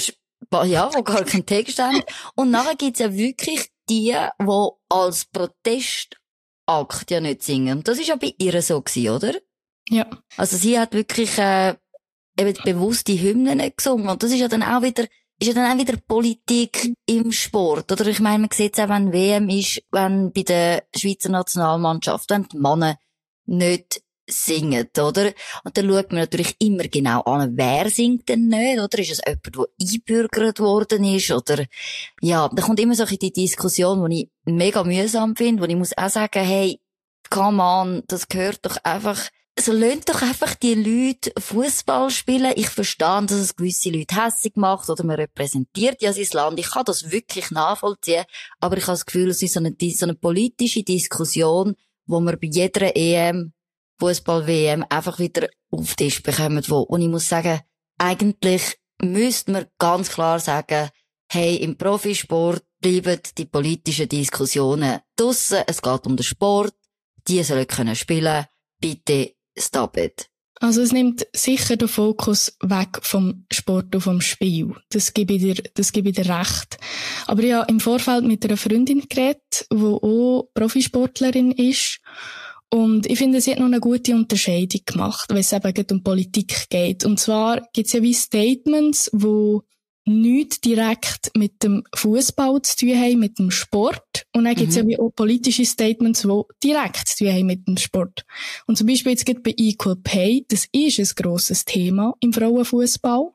ja, 0.66 0.90
die 0.90 1.04
gar 1.04 1.24
keinen 1.24 1.46
Text 1.46 1.80
haben. 1.80 2.02
Und 2.36 2.52
nachher 2.52 2.76
gibt's 2.76 3.00
ja 3.00 3.14
wirklich 3.14 3.70
die, 3.90 4.16
die 4.42 4.76
als 4.90 5.26
Protestakt 5.26 7.12
ja 7.12 7.22
nicht 7.22 7.44
singen. 7.44 7.80
Und 7.80 7.88
das 7.88 8.00
ist 8.00 8.08
ja 8.08 8.16
bei 8.16 8.34
ihr 8.38 8.62
so 8.62 8.82
gewesen, 8.82 9.10
oder? 9.10 9.34
Ja. 9.90 10.08
Also 10.38 10.58
sie 10.58 10.80
hat 10.80 10.94
wirklich 10.94 11.38
äh, 11.38 11.76
eben 12.40 12.58
bewusst 12.64 13.08
die 13.08 13.22
Hymnen 13.22 13.58
nicht 13.58 13.78
gesungen. 13.78 14.10
Und 14.10 14.24
das 14.24 14.32
ist 14.32 14.40
ja 14.40 14.48
dann 14.48 14.64
auch 14.64 14.82
wieder, 14.82 15.06
ist 15.44 15.56
ja 15.56 15.62
dann 15.62 15.72
auch 15.72 15.82
wieder 15.82 15.98
Politik 15.98 16.94
im 17.06 17.32
Sport. 17.32 17.92
Oder 17.92 18.08
ich 18.08 18.20
meine, 18.20 18.40
man 18.40 18.50
sieht 18.52 18.78
es 18.78 18.84
auch, 18.84 18.90
wenn 18.90 19.12
WM 19.12 19.50
ist, 19.50 19.82
wenn 19.92 20.32
bei 20.32 20.44
der 20.44 20.84
Schweizer 20.96 21.30
Nationalmannschaft, 21.30 22.30
wenn 22.30 22.48
die 22.48 22.58
Männer 22.58 22.98
nicht 23.46 24.02
singen, 24.26 24.88
oder? 24.98 25.34
Und 25.66 25.78
dann 25.78 25.90
schaut 25.90 26.12
man 26.14 26.22
natürlich 26.22 26.56
immer 26.60 26.86
genau 26.86 27.22
an, 27.24 27.58
wer 27.58 27.90
singt 27.90 28.30
denn 28.30 28.48
nicht, 28.48 28.80
oder? 28.80 29.00
Ist 29.00 29.12
es 29.12 29.22
jemand, 29.26 29.56
der 29.56 29.66
einbürgert 29.82 30.60
worden 30.62 31.04
ist, 31.04 31.32
oder? 31.32 31.66
Ja, 32.22 32.50
da 32.50 32.64
kommt 32.64 32.80
immer 32.80 32.96
so 32.96 33.04
in 33.04 33.18
die 33.18 33.34
Diskussion, 33.34 34.10
die 34.10 34.22
ich 34.22 34.30
mega 34.46 34.84
mühsam 34.86 35.36
finde, 35.36 35.62
wo 35.62 35.66
ich 35.66 35.76
muss 35.76 35.98
auch 35.98 36.10
sagen, 36.10 36.42
hey, 36.42 36.80
come 37.30 37.62
on, 37.62 38.04
das 38.08 38.30
gehört 38.30 38.66
doch 38.66 38.78
einfach 38.84 39.28
so 39.60 39.72
lönt 39.72 40.10
doch 40.10 40.22
einfach 40.22 40.56
die 40.56 40.74
Leute 40.74 41.32
Fußball 41.40 42.10
spielen. 42.10 42.54
Ich 42.56 42.70
verstehe, 42.70 43.26
dass 43.26 43.38
es 43.38 43.56
gewisse 43.56 43.92
Leute 43.92 44.16
hässig 44.16 44.56
macht 44.56 44.90
oder 44.90 45.04
man 45.04 45.18
repräsentiert 45.18 46.02
ja 46.02 46.12
sein 46.12 46.28
Land. 46.34 46.60
Ich 46.60 46.72
kann 46.72 46.86
das 46.86 47.12
wirklich 47.12 47.52
nachvollziehen. 47.52 48.26
Aber 48.60 48.78
ich 48.78 48.84
habe 48.84 48.94
das 48.94 49.06
Gefühl, 49.06 49.30
es 49.30 49.42
ist 49.42 49.54
so 49.54 49.60
eine, 49.60 49.76
so 49.80 50.06
eine 50.06 50.16
politische 50.16 50.84
Diskussion, 50.84 51.76
wo 52.08 52.20
wir 52.20 52.38
bei 52.38 52.48
jeder 52.48 52.96
EM, 52.96 53.54
Fußball-WM 54.00 54.86
einfach 54.90 55.20
wieder 55.20 55.48
auf 55.70 55.96
den 55.96 56.08
Tisch 56.08 56.24
bekommen, 56.24 56.64
wo, 56.68 56.80
und 56.80 57.02
ich 57.02 57.08
muss 57.08 57.30
sagen, 57.30 57.62
eigentlich 58.00 58.78
müsste 59.02 59.52
man 59.52 59.66
ganz 59.78 60.10
klar 60.10 60.40
sagen, 60.40 60.90
hey, 61.32 61.58
im 61.58 61.78
Profisport 61.78 62.64
bleiben 62.80 63.20
die 63.38 63.46
politischen 63.46 64.10
Diskussionen 64.10 65.00
draussen. 65.16 65.64
Es 65.68 65.82
geht 65.82 66.06
um 66.06 66.18
den 66.18 66.24
Sport. 66.24 66.74
Die 67.28 67.42
sollen 67.44 67.68
können 67.68 67.96
spielen. 67.96 68.46
Bitte 68.80 69.36
stop 69.58 69.98
it. 69.98 70.30
Also 70.60 70.82
es 70.82 70.94
nimmt 70.94 71.28
sicher 71.34 71.76
den 71.76 71.90
Fokus 71.90 72.56
weg 72.62 73.00
vom 73.02 73.46
Sport 73.52 73.94
und 73.96 74.02
vom 74.02 74.22
Spiel. 74.22 74.74
Das 74.92 75.14
gebe 75.14 75.34
ich 75.34 75.42
dir, 75.42 75.56
das 75.74 75.92
gebe 75.92 76.10
ich 76.10 76.16
dir 76.16 76.30
recht. 76.30 76.78
Aber 77.28 77.44
ja, 77.44 77.64
im 77.64 77.82
Vorfeld 77.82 78.24
mit 78.24 78.46
einer 78.46 78.56
Freundin 78.56 79.04
geredet, 79.10 79.68
die 79.72 79.76
auch 79.76 80.50
Profisportlerin 80.54 81.52
ist. 81.52 82.00
Und 82.70 83.06
ich 83.08 83.18
finde, 83.18 83.42
sie 83.42 83.52
hat 83.52 83.60
noch 83.60 83.66
eine 83.66 83.80
gute 83.80 84.16
Unterscheidung 84.16 84.82
gemacht, 84.86 85.30
wenn 85.30 85.38
es 85.38 85.52
eben 85.52 85.86
um 85.92 86.04
Politik 86.04 86.70
geht. 86.70 87.04
Und 87.04 87.20
zwar 87.20 87.62
gibt 87.74 87.88
es 87.88 87.94
ja 87.94 88.02
wie 88.02 88.14
Statements, 88.14 89.10
wo 89.14 89.64
nichts 90.06 90.62
direkt 90.62 91.32
mit 91.36 91.62
dem 91.64 91.84
Fußball 91.94 92.62
zu 92.62 92.78
tun 92.78 92.96
haben, 92.96 93.20
mit 93.20 93.38
dem 93.38 93.52
Sport. 93.52 94.03
Und 94.36 94.46
dann 94.46 94.56
gibt 94.56 94.72
es 94.72 94.84
mhm. 94.84 94.90
ja 94.90 95.00
auch 95.00 95.12
politische 95.12 95.66
Statements, 95.66 96.22
die 96.24 96.68
direkt 96.68 97.08
zu 97.08 97.24
tun 97.24 97.34
haben 97.34 97.46
mit 97.46 97.68
dem 97.68 97.78
Sport. 97.78 98.26
Und 98.66 98.78
zum 98.78 98.88
Beispiel 98.88 99.12
jetzt 99.12 99.26
bei 99.44 99.54
Equal 99.56 99.96
Pay, 99.96 100.46
das 100.48 100.68
ist 100.72 101.00
ein 101.00 101.24
grosses 101.24 101.66
Thema 101.66 102.16
im 102.20 102.34
Frauenfußball. 102.34 103.32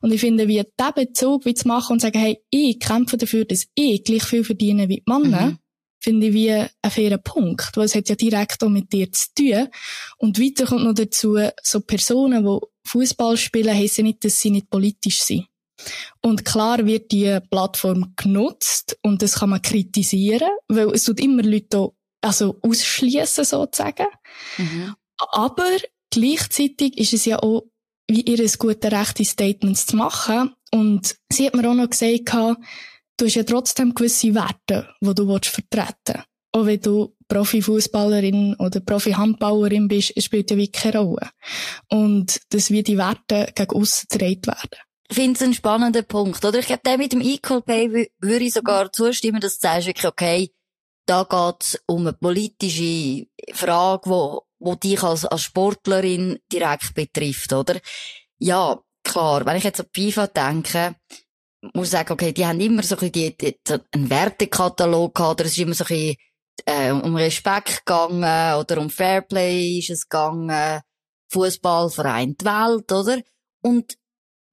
Und 0.00 0.12
ich 0.12 0.20
finde, 0.20 0.48
wie 0.48 0.62
diesen 0.62 0.94
Bezug 0.94 1.44
wie 1.46 1.54
zu 1.54 1.68
machen 1.68 1.94
und 1.94 2.00
sagen, 2.00 2.18
hey, 2.18 2.38
ich 2.50 2.80
kämpfe 2.80 3.16
dafür, 3.16 3.44
dass 3.44 3.66
ich 3.74 4.04
gleich 4.04 4.24
viel 4.24 4.44
verdiene 4.44 4.88
wie 4.88 4.96
die 4.96 5.04
Männer, 5.06 5.46
mhm. 5.52 5.58
finde 6.00 6.26
ich 6.26 6.34
wie 6.34 6.50
ein 6.50 6.68
fairer 6.90 7.18
Punkt, 7.18 7.76
weil 7.76 7.86
es 7.86 7.94
hat 7.94 8.08
ja 8.08 8.16
direkt 8.16 8.62
auch 8.64 8.68
mit 8.68 8.92
dir 8.92 9.10
zu 9.12 9.28
tun. 9.34 9.68
Und 10.18 10.40
weiter 10.40 10.66
kommt 10.66 10.84
noch 10.84 10.94
dazu, 10.94 11.38
so 11.62 11.80
Personen, 11.80 12.44
die 12.44 12.66
Fußball 12.84 13.36
spielen, 13.36 13.74
heissen 13.74 14.04
nicht, 14.04 14.24
dass 14.24 14.40
sie 14.40 14.50
nicht 14.50 14.68
politisch 14.68 15.22
sind. 15.22 15.46
Und 16.20 16.44
klar 16.44 16.84
wird 16.86 17.12
die 17.12 17.38
Plattform 17.50 18.14
genutzt 18.16 18.96
und 19.02 19.22
das 19.22 19.36
kann 19.36 19.50
man 19.50 19.62
kritisieren, 19.62 20.48
weil 20.68 20.90
es 20.90 21.04
tut 21.04 21.20
immer 21.20 21.42
Leute 21.42 21.90
also 22.22 22.58
ausschließen 22.62 23.44
sozusagen. 23.44 24.06
Mhm. 24.56 24.94
Aber 25.32 25.68
gleichzeitig 26.10 26.98
ist 26.98 27.12
es 27.12 27.24
ja 27.24 27.38
auch 27.38 27.64
wie 28.08 28.22
ihr 28.22 28.40
ein 28.40 28.52
gutes 28.58 28.92
Recht, 28.92 29.18
die 29.18 29.24
Statements 29.24 29.86
zu 29.86 29.96
machen. 29.96 30.54
Und 30.70 31.16
sie 31.32 31.46
hat 31.46 31.54
mir 31.54 31.68
auch 31.68 31.74
noch 31.74 31.90
gesagt, 31.90 32.28
du 33.16 33.26
hast 33.26 33.34
ja 33.34 33.42
trotzdem 33.42 33.94
gewisse 33.94 34.34
Werte, 34.34 34.88
die 35.00 35.14
du 35.14 35.26
vertreten 35.26 35.96
willst. 36.06 36.26
Auch 36.54 36.66
wenn 36.66 36.80
du 36.80 37.16
Profifußballerin 37.28 38.56
oder 38.58 38.80
Profi-Handballerin 38.80 39.88
bist, 39.88 40.22
spielt 40.22 40.50
ja 40.50 40.56
wirklich 40.56 40.82
keine 40.82 40.98
Rolle. 40.98 41.30
Und 41.88 42.40
dass 42.50 42.70
wie 42.70 42.82
die 42.82 42.98
Werte 42.98 43.50
gegen 43.54 43.70
aussen 43.70 44.06
getragen 44.10 44.46
werden 44.46 44.91
finde 45.14 45.36
es 45.36 45.42
einen 45.42 45.54
spannenden 45.54 46.04
Punkt, 46.04 46.44
oder? 46.44 46.58
Ich 46.58 46.66
glaube, 46.66 46.82
der 46.84 46.98
mit 46.98 47.12
dem 47.12 47.20
Equal 47.20 47.62
Pay 47.62 48.10
würde 48.18 48.44
ich 48.44 48.52
sogar 48.52 48.92
zustimmen, 48.92 49.40
dass 49.40 49.58
du 49.58 49.68
sagst, 49.68 49.86
wirklich, 49.86 50.06
okay, 50.06 50.54
da 51.06 51.24
geht's 51.24 51.78
um 51.86 52.02
eine 52.02 52.12
politische 52.12 53.26
Frage, 53.52 54.08
wo, 54.08 54.42
wo 54.58 54.74
dich 54.74 55.02
als, 55.02 55.24
als 55.24 55.42
Sportlerin 55.42 56.38
direkt 56.52 56.94
betrifft, 56.94 57.52
oder? 57.52 57.80
Ja, 58.38 58.80
klar, 59.02 59.44
wenn 59.44 59.56
ich 59.56 59.64
jetzt 59.64 59.80
an 59.80 59.86
FIFA 59.92 60.26
denke, 60.28 60.94
muss 61.74 61.88
ich 61.88 61.92
sagen, 61.92 62.12
okay, 62.12 62.32
die 62.32 62.46
haben 62.46 62.60
immer 62.60 62.82
so 62.82 62.96
ein 62.96 63.10
bisschen 63.10 63.12
die, 63.12 63.36
die, 63.36 63.78
einen 63.92 64.10
Wertekatalog 64.10 65.14
gehabt, 65.14 65.40
oder 65.40 65.46
es 65.46 65.52
ist 65.52 65.58
immer 65.58 65.74
so 65.74 65.84
ein 65.84 65.88
bisschen, 65.88 66.16
äh, 66.66 66.90
um 66.90 67.16
Respekt 67.16 67.84
gegangen, 67.84 68.54
oder 68.58 68.78
um 68.78 68.90
Fairplay 68.90 69.78
ist 69.78 69.90
es 69.90 70.08
gegangen, 70.08 70.80
Fußball 71.32 71.90
vereint 71.90 72.40
die 72.40 72.44
Welt, 72.44 72.92
oder? 72.92 73.20
Und 73.62 73.96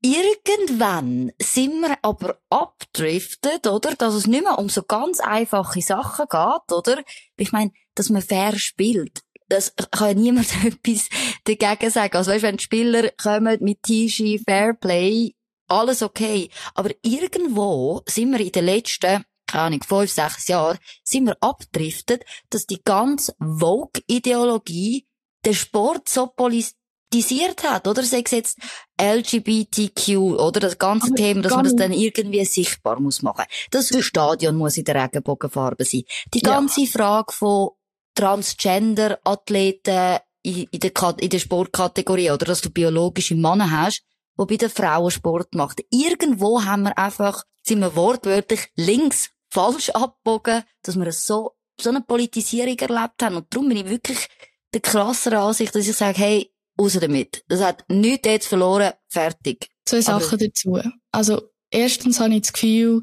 Irgendwann 0.02 1.34
sind 1.42 1.82
wir 1.82 1.98
aber 2.04 2.40
abdriftet, 2.50 3.68
oder? 3.68 3.96
Dass 3.96 4.14
es 4.14 4.28
nicht 4.28 4.44
mehr 4.44 4.58
um 4.58 4.70
so 4.70 4.84
ganz 4.84 5.20
einfache 5.20 5.82
Sachen 5.82 6.26
geht, 6.30 6.72
oder? 6.72 7.04
Ich 7.36 7.52
meine, 7.52 7.72
dass 7.96 8.10
man 8.10 8.22
fair 8.22 8.58
spielt. 8.58 9.24
Das 9.50 9.74
kann 9.92 10.10
ja 10.10 10.14
niemand 10.14 10.48
etwas 10.66 11.10
dagegen 11.44 11.92
sagen. 11.92 12.16
Also 12.16 12.32
weißt, 12.32 12.44
wenn 12.44 12.58
die 12.58 12.64
Spieler 12.64 13.10
kommen 13.22 13.58
mit 13.62 13.84
Tischi, 13.84 14.40
Fairplay, 14.40 15.36
alles 15.68 16.02
okay. 16.02 16.50
Aber 16.76 16.92
irgendwo 17.02 18.02
sind 18.08 18.32
wir 18.32 18.40
in 18.40 18.54
den 18.54 18.66
letzten, 18.66 19.26
keine 19.48 19.64
Ahnung, 19.64 19.84
fünf, 19.84 20.12
sechs 20.12 20.48
Jahren, 20.48 20.80
sind 21.04 21.26
wir 21.26 21.38
abdriftet, 21.42 22.24
dass 22.50 22.68
die 22.68 22.82
ganze 22.86 23.36
Vogue-Ideologie 23.40 25.08
den 25.46 25.54
Sport 25.54 26.08
so 26.08 26.28
politisiert 27.10 27.64
hat, 27.64 27.88
oder? 27.88 28.04
Sei 28.04 28.22
es 28.24 28.32
jetzt 28.32 28.58
LGBTQ, 29.02 30.40
oder? 30.40 30.60
Das 30.60 30.78
ganze 30.78 31.08
Aber 31.08 31.16
Thema, 31.16 31.42
dass 31.42 31.54
man 31.54 31.64
das 31.64 31.76
dann 31.76 31.92
irgendwie 31.92 32.46
sichtbar 32.46 33.00
muss 33.00 33.22
machen. 33.22 33.46
Das 33.72 33.92
Stadion 34.00 34.56
muss 34.56 34.78
in 34.78 34.86
der 34.86 35.04
Regenbogenfarbe 35.04 35.86
sein. 35.86 36.04
Die 36.34 36.42
ganze 36.42 36.82
ja. 36.82 36.88
Frage 36.88 37.34
von 37.34 37.70
Transgender-Athleten 38.16 40.20
in, 40.42 40.68
in, 40.72 40.80
der, 40.80 40.92
in 41.20 41.30
der 41.30 41.40
Sportkategorie, 41.40 42.32
oder? 42.32 42.46
Dass 42.46 42.62
du 42.62 42.70
biologische 42.70 43.36
Männer 43.36 43.72
hast, 43.72 44.04
die 44.40 44.46
bei 44.46 44.58
den 44.58 44.70
Frauen 44.70 45.12
Sport 45.12 45.56
macht. 45.56 45.84
Irgendwo 45.90 46.64
haben 46.64 46.84
wir 46.84 46.98
einfach, 46.98 47.44
sind 47.64 47.80
wir 47.80 47.96
wortwörtlich 47.96 48.70
links 48.76 49.30
falsch 49.50 49.90
abgebogen, 49.90 50.64
dass 50.84 50.98
wir 50.98 51.12
so, 51.12 51.56
so 51.80 51.90
eine 51.90 52.02
Politisierung 52.02 52.78
erlebt 52.78 53.22
haben. 53.22 53.38
Und 53.38 53.54
darum 53.54 53.70
bin 53.70 53.78
ich 53.78 53.90
wirklich 53.90 54.28
der 54.74 54.82
krasseren 54.82 55.40
Ansicht, 55.40 55.74
dass 55.74 55.88
ich 55.88 55.96
sage, 55.96 56.20
hey, 56.20 56.52
raus 56.80 56.98
damit. 57.00 57.44
Das 57.48 57.62
hat 57.62 57.84
nichts 57.90 58.28
jetzt 58.28 58.48
verloren, 58.48 58.94
fertig. 59.08 59.70
Zwei 59.86 60.02
Sachen 60.02 60.36
Aber 60.36 60.38
dazu. 60.38 60.80
Also, 61.12 61.42
erstens 61.72 62.20
habe 62.20 62.34
ich 62.34 62.42
das 62.42 62.54
Gefühl, 62.54 63.02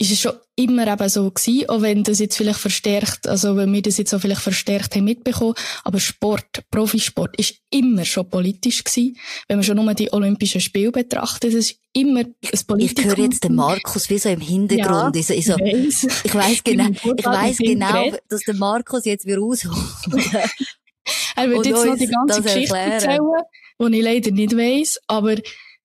ist 0.00 0.12
es 0.12 0.20
schon 0.20 0.32
immer 0.56 0.86
eben 0.90 1.08
so 1.10 1.30
gewesen, 1.30 1.68
auch 1.68 1.82
wenn 1.82 2.02
das 2.04 2.20
jetzt 2.20 2.36
vielleicht 2.36 2.58
verstärkt, 2.58 3.28
also 3.28 3.56
wenn 3.56 3.70
wir 3.70 3.82
das 3.82 3.98
jetzt 3.98 4.14
auch 4.14 4.20
vielleicht 4.20 4.40
verstärkt 4.40 4.96
haben 4.96 5.04
mitbekommen, 5.04 5.54
aber 5.84 6.00
Sport, 6.00 6.62
Profisport 6.70 7.38
ist 7.38 7.56
immer 7.70 8.06
schon 8.06 8.28
politisch 8.28 8.82
gewesen. 8.82 9.18
Wenn 9.46 9.58
man 9.58 9.64
schon 9.64 9.76
nur 9.76 9.92
die 9.92 10.10
Olympischen 10.12 10.62
Spiele 10.62 10.90
betrachtet, 10.90 11.52
es 11.52 11.70
ist 11.70 11.80
immer 11.92 12.20
ein 12.20 12.34
Politikum. 12.66 13.10
Ich 13.10 13.16
höre 13.16 13.24
jetzt 13.24 13.44
den 13.44 13.54
Markus 13.54 14.08
wie 14.08 14.18
so 14.18 14.30
im 14.30 14.40
Hintergrund. 14.40 15.16
Ja, 15.16 15.34
ich, 15.34 15.46
so, 15.46 15.56
ich, 15.56 16.04
ich 16.24 16.34
weiss 16.34 16.64
genau, 16.64 16.88
ich 16.88 17.24
weiss 17.24 17.58
genau, 17.58 18.10
dass 18.28 18.40
der 18.40 18.54
Markus 18.54 19.04
jetzt 19.04 19.26
wieder 19.26 19.38
rausholt. 19.38 19.74
Er 21.36 21.48
wird 21.48 21.66
jetzt 21.66 21.84
noch 21.84 21.96
die 21.96 22.06
ganze 22.06 22.42
Geschichte 22.42 22.76
erzählen, 22.76 23.20
die 23.80 23.98
ich 23.98 24.04
leider 24.04 24.30
nicht 24.30 24.56
weiss, 24.56 25.00
aber 25.06 25.36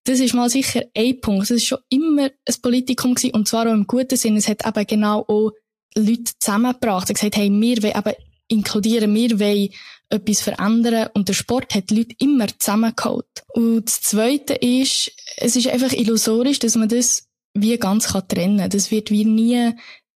das 0.03 0.19
ist 0.19 0.33
mal 0.33 0.49
sicher 0.49 0.83
ein 0.95 1.19
Punkt. 1.21 1.43
Es 1.43 1.51
ist 1.51 1.65
schon 1.65 1.79
immer 1.89 2.23
ein 2.23 2.55
Politikum 2.61 3.15
gewesen, 3.15 3.33
und 3.33 3.47
zwar 3.47 3.67
auch 3.67 3.73
im 3.73 3.87
guten 3.87 4.17
Sinn. 4.17 4.37
Es 4.37 4.47
hat 4.47 4.65
eben 4.65 4.85
genau 4.85 5.25
auch 5.27 5.51
Leute 5.95 6.31
zusammengebracht. 6.39 7.09
Er 7.09 7.09
hat 7.09 7.15
gesagt, 7.15 7.37
hey, 7.37 7.49
wir 7.49 7.83
wollen 7.83 7.97
eben 7.97 8.13
inkludieren, 8.47 9.15
wir 9.15 9.39
wollen 9.39 9.69
etwas 10.09 10.41
verändern 10.41 11.09
und 11.13 11.27
der 11.27 11.33
Sport 11.33 11.73
hat 11.73 11.89
die 11.89 11.97
Leute 11.97 12.15
immer 12.19 12.47
zusammengeholt. 12.59 13.43
Und 13.53 13.85
das 13.85 14.01
Zweite 14.01 14.53
ist, 14.53 15.11
es 15.37 15.55
ist 15.55 15.67
einfach 15.67 15.91
illusorisch, 15.91 16.59
dass 16.59 16.75
man 16.75 16.89
das 16.89 17.27
wie 17.55 17.77
ganz 17.77 18.09
kann 18.11 18.27
trennen 18.27 18.57
kann. 18.59 18.69
Das 18.69 18.91
wird 18.91 19.09
wie 19.09 19.25
nie 19.25 19.71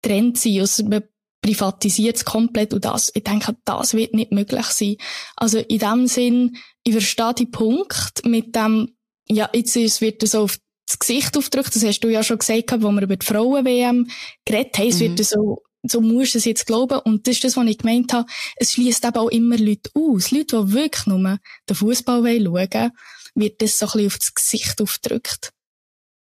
trennt 0.02 0.38
sein. 0.38 0.60
Also 0.60 0.84
man 0.84 1.04
privatisiert 1.46 2.16
es 2.16 2.24
komplett 2.24 2.74
und 2.74 2.84
das, 2.84 3.12
ich 3.14 3.22
denke, 3.22 3.56
das 3.64 3.94
wird 3.94 4.14
nicht 4.14 4.32
möglich 4.32 4.66
sein. 4.66 4.96
Also 5.36 5.58
in 5.58 5.78
dem 5.78 6.06
Sinn, 6.08 6.56
ich 6.82 6.92
verstehe 6.92 7.34
die 7.34 7.46
Punkt 7.46 8.24
mit 8.24 8.56
dem, 8.56 8.96
ja, 9.28 9.48
jetzt 9.54 9.76
ist, 9.76 10.00
wird 10.00 10.22
das 10.22 10.32
so 10.32 10.42
auf 10.42 10.58
das 10.88 10.98
Gesicht 10.98 11.36
aufgedrückt, 11.36 11.74
das 11.74 11.84
hast 11.84 12.00
du 12.00 12.08
ja 12.08 12.22
schon 12.24 12.38
gesagt, 12.38 12.72
wo 12.82 12.90
wir 12.90 13.02
über 13.02 13.16
die 13.16 13.26
Frauen-WM 13.26 14.08
geredet 14.44 14.76
haben, 14.78 14.88
es 14.88 14.96
mhm. 14.96 15.00
wird 15.00 15.24
so, 15.24 15.62
so 15.88 16.00
musst 16.00 16.34
du 16.34 16.38
es 16.38 16.44
jetzt 16.44 16.66
glauben. 16.66 16.98
Und 17.00 17.26
das 17.26 17.36
ist 17.36 17.44
das, 17.44 17.56
was 17.56 17.66
ich 17.66 17.78
gemeint 17.78 18.12
habe. 18.12 18.28
Es 18.56 18.72
schließt 18.72 19.04
eben 19.04 19.16
auch 19.16 19.28
immer 19.28 19.56
Leute 19.56 19.90
aus. 19.94 20.32
Leute, 20.32 20.64
die 20.64 20.72
wirklich 20.72 21.06
nur 21.06 21.38
den 21.68 21.76
Fußball 21.76 22.22
schauen 22.22 22.52
wollen, 22.52 22.90
wird 23.34 23.62
das 23.62 23.78
so 23.78 23.86
ein 23.86 23.92
bisschen 23.92 24.06
auf 24.06 24.18
das 24.18 24.34
Gesicht 24.34 24.80
aufgedrückt. 24.80 25.52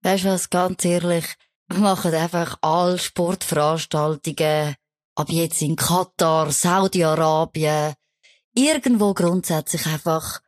Weißt 0.03 0.23
du 0.23 0.29
was, 0.29 0.49
ganz 0.49 0.83
ehrlich, 0.85 1.25
wir 1.67 1.79
machen 1.79 2.13
einfach 2.13 2.57
alle 2.61 2.97
Sportveranstaltungen 2.97 4.75
ob 5.15 5.29
jetzt 5.29 5.61
in 5.61 5.75
Katar, 5.75 6.51
Saudi-Arabien, 6.51 7.93
irgendwo 8.53 9.13
grundsätzlich 9.13 9.85
einfach 9.85 10.41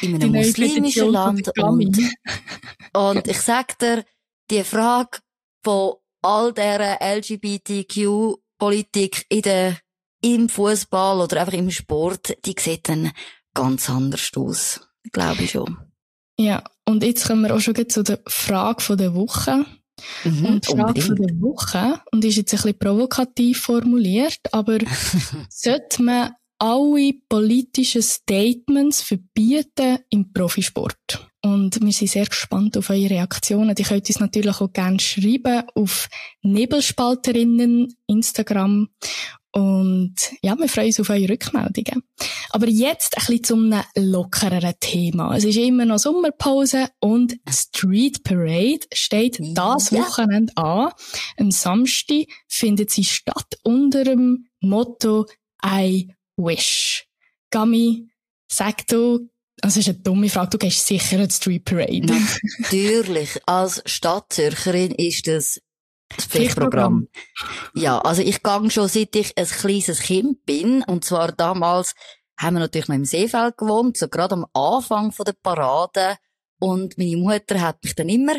in 0.00 0.14
einem 0.14 0.32
muslimischen 0.32 1.10
Land 1.10 1.50
und, 1.58 1.98
und 2.92 3.28
ich 3.28 3.40
sag 3.40 3.78
dir, 3.78 4.04
die 4.50 4.64
Frage 4.64 5.18
von 5.64 5.94
all 6.22 6.52
dieser 6.52 6.98
LGBTQ-Politik 7.00 9.24
in 9.28 9.42
der, 9.42 9.78
im 10.22 10.48
Fußball 10.48 11.20
oder 11.20 11.40
einfach 11.40 11.54
im 11.54 11.70
Sport, 11.70 12.36
die 12.44 12.54
sieht 12.58 12.88
dann 12.88 13.12
ganz 13.54 13.88
anders 13.90 14.30
aus. 14.36 14.80
Glaube 15.12 15.44
ich 15.44 15.52
schon. 15.52 15.78
Ja, 16.38 16.62
und 16.86 17.02
jetzt 17.02 17.26
kommen 17.26 17.42
wir 17.42 17.54
auch 17.54 17.60
schon 17.60 17.88
zu 17.88 18.02
der 18.02 18.20
Frage 18.26 18.96
der 18.96 19.14
Woche. 19.14 19.64
Mhm, 20.24 20.44
und 20.46 20.68
die 20.68 20.72
Frage 20.72 21.00
von 21.00 21.16
der 21.16 21.40
Woche, 21.40 22.00
und 22.12 22.24
ist 22.24 22.36
jetzt 22.36 22.52
ein 22.52 22.56
bisschen 22.56 22.78
provokativ 22.78 23.60
formuliert, 23.60 24.40
aber 24.52 24.78
sollte 25.48 26.02
man 26.02 26.30
alle 26.58 27.14
politischen 27.28 28.02
Statements 28.02 29.02
verbieten 29.02 29.98
im 30.10 30.32
Profisport? 30.32 31.26
Und 31.42 31.80
wir 31.80 31.92
sind 31.92 32.10
sehr 32.10 32.26
gespannt 32.26 32.76
auf 32.76 32.90
eure 32.90 33.10
Reaktionen. 33.10 33.74
Die 33.74 33.82
könnt 33.82 34.06
uns 34.08 34.20
natürlich 34.20 34.60
auch 34.60 34.72
gerne 34.72 35.00
schreiben 35.00 35.62
auf 35.74 36.08
Nebelspalterinnen 36.42 37.94
Instagram 38.06 38.88
und 39.52 40.14
ja, 40.42 40.56
wir 40.56 40.68
freuen 40.68 40.88
uns 40.88 41.00
auf 41.00 41.10
eure 41.10 41.30
Rückmeldungen. 41.30 42.02
Aber 42.50 42.68
jetzt 42.68 43.16
ein 43.16 43.26
bisschen 43.26 43.44
zum 43.44 43.74
lockereren 43.96 44.74
Thema. 44.78 45.36
Es 45.36 45.44
ist 45.44 45.56
immer 45.56 45.84
noch 45.84 45.98
Sommerpause 45.98 46.88
und 47.00 47.36
Street 47.48 48.22
Parade 48.22 48.80
steht 48.92 49.38
das 49.40 49.92
Wochenende 49.92 50.56
an. 50.56 50.92
Am 51.36 51.50
Samstag 51.50 52.26
findet 52.46 52.90
sie 52.90 53.04
statt 53.04 53.58
unter 53.62 54.04
dem 54.04 54.46
Motto 54.60 55.26
I 55.64 56.12
Wish. 56.36 57.06
Gami, 57.50 58.08
sag 58.48 58.86
du, 58.86 59.28
also 59.62 59.80
ist 59.80 59.88
eine 59.88 59.98
dumme 59.98 60.30
Frage, 60.30 60.50
du 60.50 60.58
gehst 60.58 60.86
sicher 60.86 61.18
eine 61.18 61.30
Street 61.30 61.64
Parade. 61.64 62.06
Natürlich. 62.58 63.40
Als 63.46 63.82
Stadtzürcherin 63.84 64.92
ist 64.92 65.26
das 65.26 65.60
das 66.16 66.26
Pflichtprogramm. 66.26 67.08
Ja, 67.74 67.98
also 67.98 68.22
ich 68.22 68.42
gang 68.42 68.70
schon 68.70 68.88
seit 68.88 69.14
ich 69.14 69.36
ein 69.38 69.46
kleines 69.46 70.00
Kind 70.00 70.44
bin. 70.44 70.82
Und 70.82 71.04
zwar 71.04 71.32
damals 71.32 71.94
haben 72.38 72.56
wir 72.56 72.60
natürlich 72.60 72.88
noch 72.88 72.96
im 72.96 73.04
Seefeld 73.04 73.56
gewohnt, 73.56 73.96
so 73.96 74.08
gerade 74.08 74.34
am 74.34 74.46
Anfang 74.52 75.12
von 75.12 75.24
der 75.24 75.34
Parade. 75.40 76.16
Und 76.58 76.98
meine 76.98 77.16
Mutter 77.16 77.60
hat 77.60 77.82
mich 77.82 77.94
dann 77.94 78.08
immer 78.08 78.34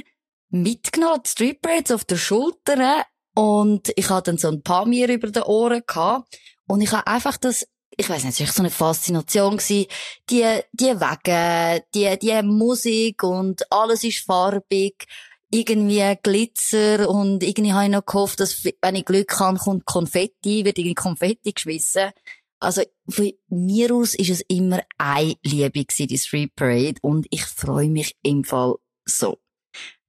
mitgenommen, 0.50 1.24
Street 1.26 1.62
Parades 1.62 1.92
auf 1.92 2.06
der 2.06 2.18
Schulter. 2.18 3.06
Und 3.36 3.92
ich 3.96 4.10
hatte 4.10 4.32
dann 4.32 4.38
so 4.38 4.50
ein 4.50 4.62
paar 4.62 4.86
mir 4.86 5.10
über 5.10 5.30
den 5.30 5.44
Ohren 5.44 5.82
gehabt. 5.86 6.38
Und 6.68 6.82
ich 6.82 6.92
habe 6.92 7.08
einfach 7.08 7.38
das, 7.38 7.66
ich 7.96 8.10
weiß 8.10 8.24
nicht, 8.24 8.40
es 8.40 8.48
war 8.48 8.54
so 8.54 8.62
eine 8.62 8.70
Faszination 8.70 9.58
gewesen. 9.58 9.88
Die, 10.30 10.60
die 10.74 11.00
Wege, 11.00 11.84
die, 11.94 12.20
die 12.20 12.44
Musik 12.44 13.24
und 13.24 13.72
alles 13.72 14.04
ist 14.04 14.26
farbig 14.26 15.06
irgendwie 15.52 16.16
Glitzer 16.24 17.10
und 17.10 17.44
irgendwie 17.44 17.74
habe 17.74 17.86
ich 17.86 17.92
noch 17.92 18.06
gehofft, 18.06 18.40
dass, 18.40 18.64
wenn 18.64 18.96
ich 18.96 19.06
Glück 19.06 19.40
habe, 19.40 19.58
kommt 19.58 19.86
Konfetti, 19.86 20.66
wird 20.66 20.78
irgendwie 20.78 20.96
Konfetti 20.96 21.52
geschmissen. 21.52 22.12
Also, 22.60 22.84
von 23.10 23.32
mir 23.50 23.94
aus 23.94 24.14
ist 24.14 24.30
es 24.30 24.42
immer 24.42 24.82
eine 24.98 25.36
Liebe 25.44 25.84
gewesen, 25.84 26.08
die 26.08 26.18
Street 26.18 26.56
Parade 26.56 26.96
und 27.02 27.28
ich 27.32 27.44
freue 27.44 27.90
mich 27.90 28.16
im 28.24 28.44
Fall 28.44 28.76
so. 29.06 29.40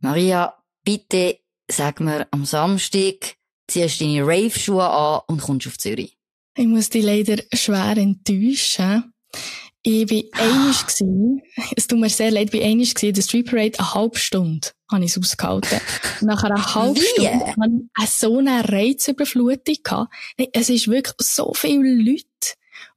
Maria, 0.00 0.62
bitte 0.84 1.38
sag 1.70 2.00
mir 2.00 2.26
am 2.30 2.44
Samstag, 2.44 3.36
ziehst 3.68 4.00
deine 4.00 4.26
Rave-Schuhe 4.26 4.88
an 4.88 5.20
und 5.28 5.40
kommst 5.40 5.66
auf 5.66 5.78
Zürich. 5.78 6.18
Ich 6.56 6.66
muss 6.66 6.90
dich 6.90 7.04
leider 7.04 7.42
schwer 7.54 7.96
enttäuschen. 7.96 9.12
Ich 9.84 10.08
war 10.10 10.40
einig 10.40 10.86
gewesen. 10.86 11.42
Es 11.76 11.86
tut 11.86 11.98
mir 11.98 12.08
sehr 12.08 12.30
leid, 12.30 12.52
ich 12.52 12.60
war 12.60 12.66
einig 12.66 12.94
gewesen. 12.94 13.14
Der 13.14 13.22
Street 13.22 13.46
Parade 13.46 13.78
eine 13.78 13.94
halbe 13.94 14.18
Stunde 14.18 14.68
habe 14.90 15.04
ich 15.04 15.10
es 15.10 15.18
ausgehalten. 15.18 15.80
Nach 16.20 16.42
einer 16.44 16.74
halben 16.74 16.96
Wie? 16.96 17.00
Stunde 17.00 17.46
hatte 17.46 18.04
ich 18.04 18.10
so 18.10 18.38
eine 18.38 18.68
Reizüberflutung 18.68 19.76
gehabt. 19.82 20.14
Es 20.52 20.68
ist 20.68 20.88
wirklich 20.88 21.14
so 21.18 21.52
viele 21.54 21.94
Leute. 21.94 22.24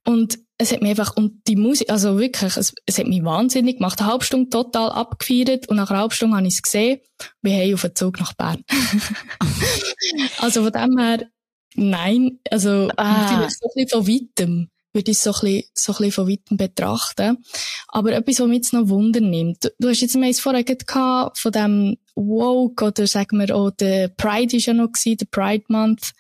Und 0.05 0.37
es 0.57 0.71
hat 0.71 0.81
mich 0.81 0.91
einfach, 0.91 1.17
und 1.17 1.41
die 1.47 1.55
Musik, 1.55 1.89
also 1.89 2.19
wirklich, 2.19 2.55
es, 2.55 2.73
es 2.85 2.97
hat 2.99 3.07
mich 3.07 3.23
wahnsinnig 3.23 3.77
gemacht. 3.77 3.99
Eine 3.99 4.11
halbe 4.11 4.23
Stunde 4.23 4.49
total 4.49 4.91
abgefeiert 4.91 5.67
und 5.67 5.77
nach 5.77 5.89
einer 5.89 5.99
halben 5.99 6.13
Stunde 6.13 6.37
habe 6.37 6.47
ich 6.47 6.55
es 6.55 6.61
gesehen. 6.61 6.99
Wir 7.41 7.55
haben 7.55 7.73
auf 7.73 7.81
den 7.81 7.95
Zug 7.95 8.19
nach 8.19 8.33
Bern. 8.33 8.63
also 10.37 10.63
von 10.63 10.71
dem 10.71 10.97
her, 10.97 11.27
nein, 11.73 12.39
also, 12.51 12.89
ah. 12.95 13.49
so 13.49 13.67
ein 13.67 13.71
bisschen 13.75 13.89
von 13.89 14.07
weitem 14.07 14.69
würde 14.95 15.11
ich 15.11 15.19
so 15.19 15.31
ein 15.31 15.39
bisschen, 15.41 15.63
so 15.73 15.91
ein 15.91 15.97
bisschen 15.97 16.11
von 16.11 16.29
weitem 16.29 16.57
betrachten. 16.57 17.43
Aber 17.89 18.13
etwas, 18.13 18.39
was 18.39 18.47
mich 18.47 18.57
jetzt 18.57 18.73
noch 18.73 18.89
Wunder 18.89 19.19
nimmt. 19.19 19.71
Du 19.79 19.89
hast 19.89 20.01
jetzt 20.01 20.15
mal 20.15 20.33
vorher 20.33 20.63
gehabt 20.63 21.37
von 21.37 21.51
dem 21.51 21.97
Woke 22.15 22.85
oder 22.85 23.05
sagen 23.05 23.39
wir 23.39 23.55
auch 23.55 23.71
der 23.71 24.07
Pride 24.07 24.57
ist 24.57 24.65
ja 24.65 24.73
noch 24.73 24.91
gewesen, 24.91 25.17
der 25.17 25.25
Pride 25.25 25.65
Month. 25.67 26.13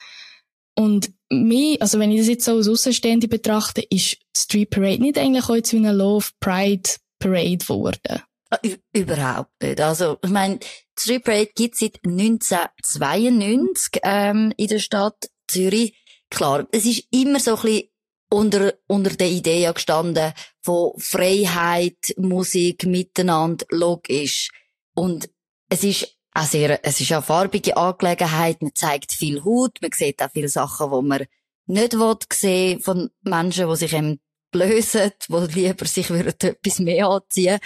Und 0.77 1.11
mir, 1.31 1.81
also 1.81 1.99
wenn 1.99 2.11
ich 2.11 2.19
das 2.19 2.27
jetzt 2.27 2.45
so 2.45 2.57
als 2.57 2.67
Außenstehende 2.67 3.27
betrachte, 3.27 3.81
ist 3.89 4.17
Street 4.35 4.69
Parade 4.69 5.01
nicht 5.01 5.17
eigentlich 5.17 5.49
auch 5.49 5.61
zu 5.61 5.77
einer 5.77 5.93
Love 5.93 6.27
Pride 6.39 6.89
Parade 7.17 7.57
geworden? 7.57 8.21
Ah, 8.51 8.59
überhaupt 8.93 9.51
nicht. 9.61 9.81
Also, 9.81 10.17
ich 10.23 10.29
meine, 10.29 10.59
Street 10.99 11.23
Parade 11.23 11.49
gibt 11.55 11.73
es 11.75 11.79
seit 11.79 11.99
1992 12.05 14.01
ähm, 14.03 14.53
in 14.57 14.67
der 14.67 14.79
Stadt 14.79 15.29
Zürich. 15.47 15.97
Klar, 16.29 16.67
es 16.71 16.85
ist 16.85 17.05
immer 17.11 17.39
so 17.39 17.55
ein 17.55 17.61
bisschen 17.61 17.89
unter, 18.35 18.73
unter 18.87 19.11
der 19.11 19.29
Idee 19.29 19.71
gestanden 19.73 20.33
von 20.61 20.91
Freiheit, 20.97 22.13
Musik, 22.17 22.85
Miteinander, 22.85 23.65
logisch. 23.69 24.49
Und 24.93 25.29
es 25.69 25.83
ist 25.83 26.17
auch 26.33 26.43
sehr, 26.43 26.83
es 26.83 26.99
ist 26.99 27.13
eine 27.13 27.21
farbige 27.21 27.77
Angelegenheit, 27.77 28.61
man 28.61 28.75
zeigt 28.75 29.13
viel 29.13 29.43
Haut, 29.45 29.77
man 29.81 29.91
sieht 29.93 30.21
auch 30.21 30.31
viele 30.31 30.49
Sachen, 30.49 30.91
wo 30.91 31.01
man 31.01 31.25
nicht 31.67 31.93
will 31.93 32.17
sehen 32.31 32.81
von 32.81 33.09
Menschen, 33.21 33.69
die 33.69 33.75
sich 33.77 33.93
eben 33.93 34.19
blösen, 34.51 35.11
die 35.29 35.59
lieber 35.59 35.85
sich 35.85 36.09
etwas 36.09 36.79
mehr 36.79 37.07
anziehen. 37.07 37.59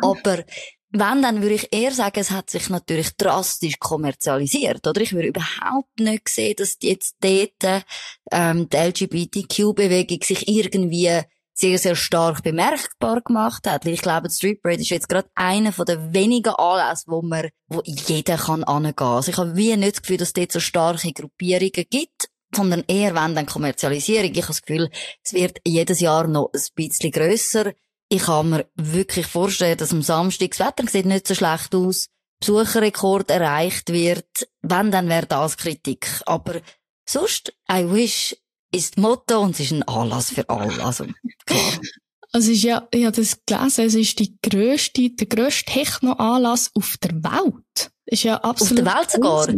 Aber 0.00 0.42
wenn, 0.94 1.22
dann 1.22 1.42
würde 1.42 1.56
ich 1.56 1.72
eher 1.72 1.90
sagen, 1.90 2.20
es 2.20 2.30
hat 2.30 2.50
sich 2.50 2.70
natürlich 2.70 3.16
drastisch 3.16 3.78
kommerzialisiert, 3.78 4.86
oder? 4.86 5.00
Ich 5.00 5.12
würde 5.12 5.28
überhaupt 5.28 5.98
nicht 5.98 6.28
sehen, 6.28 6.54
dass 6.56 6.78
jetzt 6.82 7.16
dort, 7.20 7.84
ähm, 8.30 8.68
die 8.68 8.76
LGBTQ-Bewegung 8.76 10.22
sich 10.22 10.48
irgendwie 10.48 11.22
sehr, 11.52 11.78
sehr 11.78 11.96
stark 11.96 12.42
bemerkbar 12.42 13.20
gemacht 13.20 13.68
hat. 13.68 13.84
Weil 13.84 13.94
ich 13.94 14.02
glaube, 14.02 14.28
die 14.28 14.34
Street 14.34 14.62
Parade 14.62 14.82
ist 14.82 14.90
jetzt 14.90 15.08
gerade 15.08 15.28
einer 15.34 15.72
von 15.72 15.86
den 15.86 16.14
wenigen 16.14 16.54
Anlässen, 16.54 17.12
wo 17.12 17.22
man, 17.22 17.48
wo 17.68 17.80
jeder 17.84 18.36
kann 18.36 18.64
angehen. 18.64 19.06
Also 19.06 19.30
ich 19.30 19.38
habe 19.38 19.56
wie 19.56 19.76
nicht 19.76 19.96
das 19.96 20.02
Gefühl, 20.02 20.16
dass 20.18 20.28
es 20.28 20.34
dort 20.34 20.52
so 20.52 20.60
starke 20.60 21.12
Gruppierungen 21.12 21.86
gibt 21.90 22.28
sondern 22.54 22.84
eher 22.86 23.16
wenn 23.16 23.34
dann 23.34 23.46
Kommerzialisierung. 23.46 24.30
Ich 24.30 24.42
habe 24.42 24.46
das 24.46 24.62
Gefühl, 24.62 24.88
es 25.24 25.32
wird 25.32 25.58
jedes 25.66 25.98
Jahr 25.98 26.28
noch 26.28 26.50
ein 26.54 26.60
bisschen 26.76 27.10
grösser 27.10 27.72
ich 28.14 28.22
kann 28.22 28.50
mir 28.50 28.66
wirklich 28.76 29.26
vorstellen, 29.26 29.76
dass 29.76 29.92
am 29.92 30.02
Samstag 30.02 30.50
das 30.50 30.60
Wetter 30.60 30.88
sieht 30.88 31.06
nicht 31.06 31.26
so 31.26 31.34
schlecht 31.34 31.74
aus, 31.74 32.08
Besucherrekord 32.38 33.30
erreicht 33.30 33.92
wird. 33.92 34.48
Wenn, 34.62 34.92
dann 34.92 35.08
wäre 35.08 35.26
das 35.26 35.56
Kritik. 35.56 36.22
Aber 36.24 36.60
sonst, 37.08 37.52
I 37.70 37.90
wish 37.90 38.36
ist 38.70 38.96
das 38.96 39.02
Motto 39.02 39.40
und 39.40 39.54
es 39.54 39.60
ist 39.60 39.72
ein 39.72 39.82
Anlass 39.84 40.30
für 40.30 40.48
alle. 40.48 40.84
Also, 40.84 41.06
klar. 41.44 41.80
Also 42.30 42.52
ist 42.52 42.62
ja, 42.62 42.86
ich 42.92 43.04
habe 43.04 43.16
das 43.16 43.38
gelesen, 43.46 43.84
es 43.86 43.94
ist 43.94 44.18
die 44.18 44.36
grösste, 44.42 45.10
der 45.10 45.26
grösste 45.26 45.72
Techno-Anlass 45.72 46.70
auf 46.74 46.96
der 46.98 47.12
Welt. 47.14 47.90
Ist 48.06 48.22
ja 48.22 48.36
absolut. 48.38 48.80
Auf 48.80 48.84
der 48.84 48.94
Welt 48.94 49.10
sogar? 49.10 49.48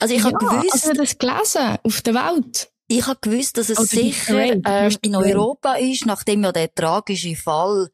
Also 0.00 0.14
ich 0.14 0.20
ja, 0.20 0.26
habe 0.26 0.38
gewusst. 0.38 0.72
Also 0.72 0.76
ich 0.76 0.84
habe 0.84 0.98
das 0.98 1.18
gelesen, 1.18 1.78
auf 1.82 2.02
der 2.02 2.14
Welt. 2.14 2.70
Ich 2.88 3.06
habe 3.06 3.18
gewusst, 3.20 3.58
dass 3.58 3.68
es 3.68 3.78
Oder 3.78 3.86
sicher 3.86 4.52
ähm, 4.64 4.96
in 5.02 5.14
Europa 5.14 5.74
ist, 5.74 6.06
nachdem 6.06 6.42
ja 6.42 6.52
der 6.52 6.74
tragische 6.74 7.36
Fall 7.36 7.90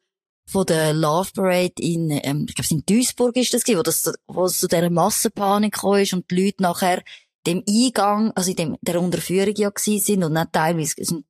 von 0.47 0.65
der 0.65 0.93
Love 0.93 1.31
Parade 1.33 1.73
in, 1.79 2.09
ähm, 2.11 2.45
ich 2.47 2.55
glaube, 2.55 2.69
in 2.71 2.85
Duisburg 2.85 3.35
ist 3.35 3.53
das 3.53 3.63
gewesen, 3.63 3.79
wo 3.79 3.83
das, 3.83 4.13
wo 4.27 4.45
es 4.45 4.59
zu 4.59 4.67
dieser 4.67 4.89
Massenpanik 4.89 5.73
gekommen 5.73 6.01
ist 6.01 6.13
und 6.13 6.31
die 6.31 6.45
Leute 6.45 6.63
nachher 6.63 7.03
dem 7.45 7.63
Eingang, 7.67 8.31
also 8.35 8.51
in 8.51 8.55
dem, 8.55 8.77
der 8.81 9.01
Unterführung 9.01 9.53
ja 9.55 9.69
gewesen 9.69 10.03
sind 10.03 10.23
und 10.23 10.33
nicht 10.33 10.53
teilweise 10.53 10.95
sind 11.03 11.25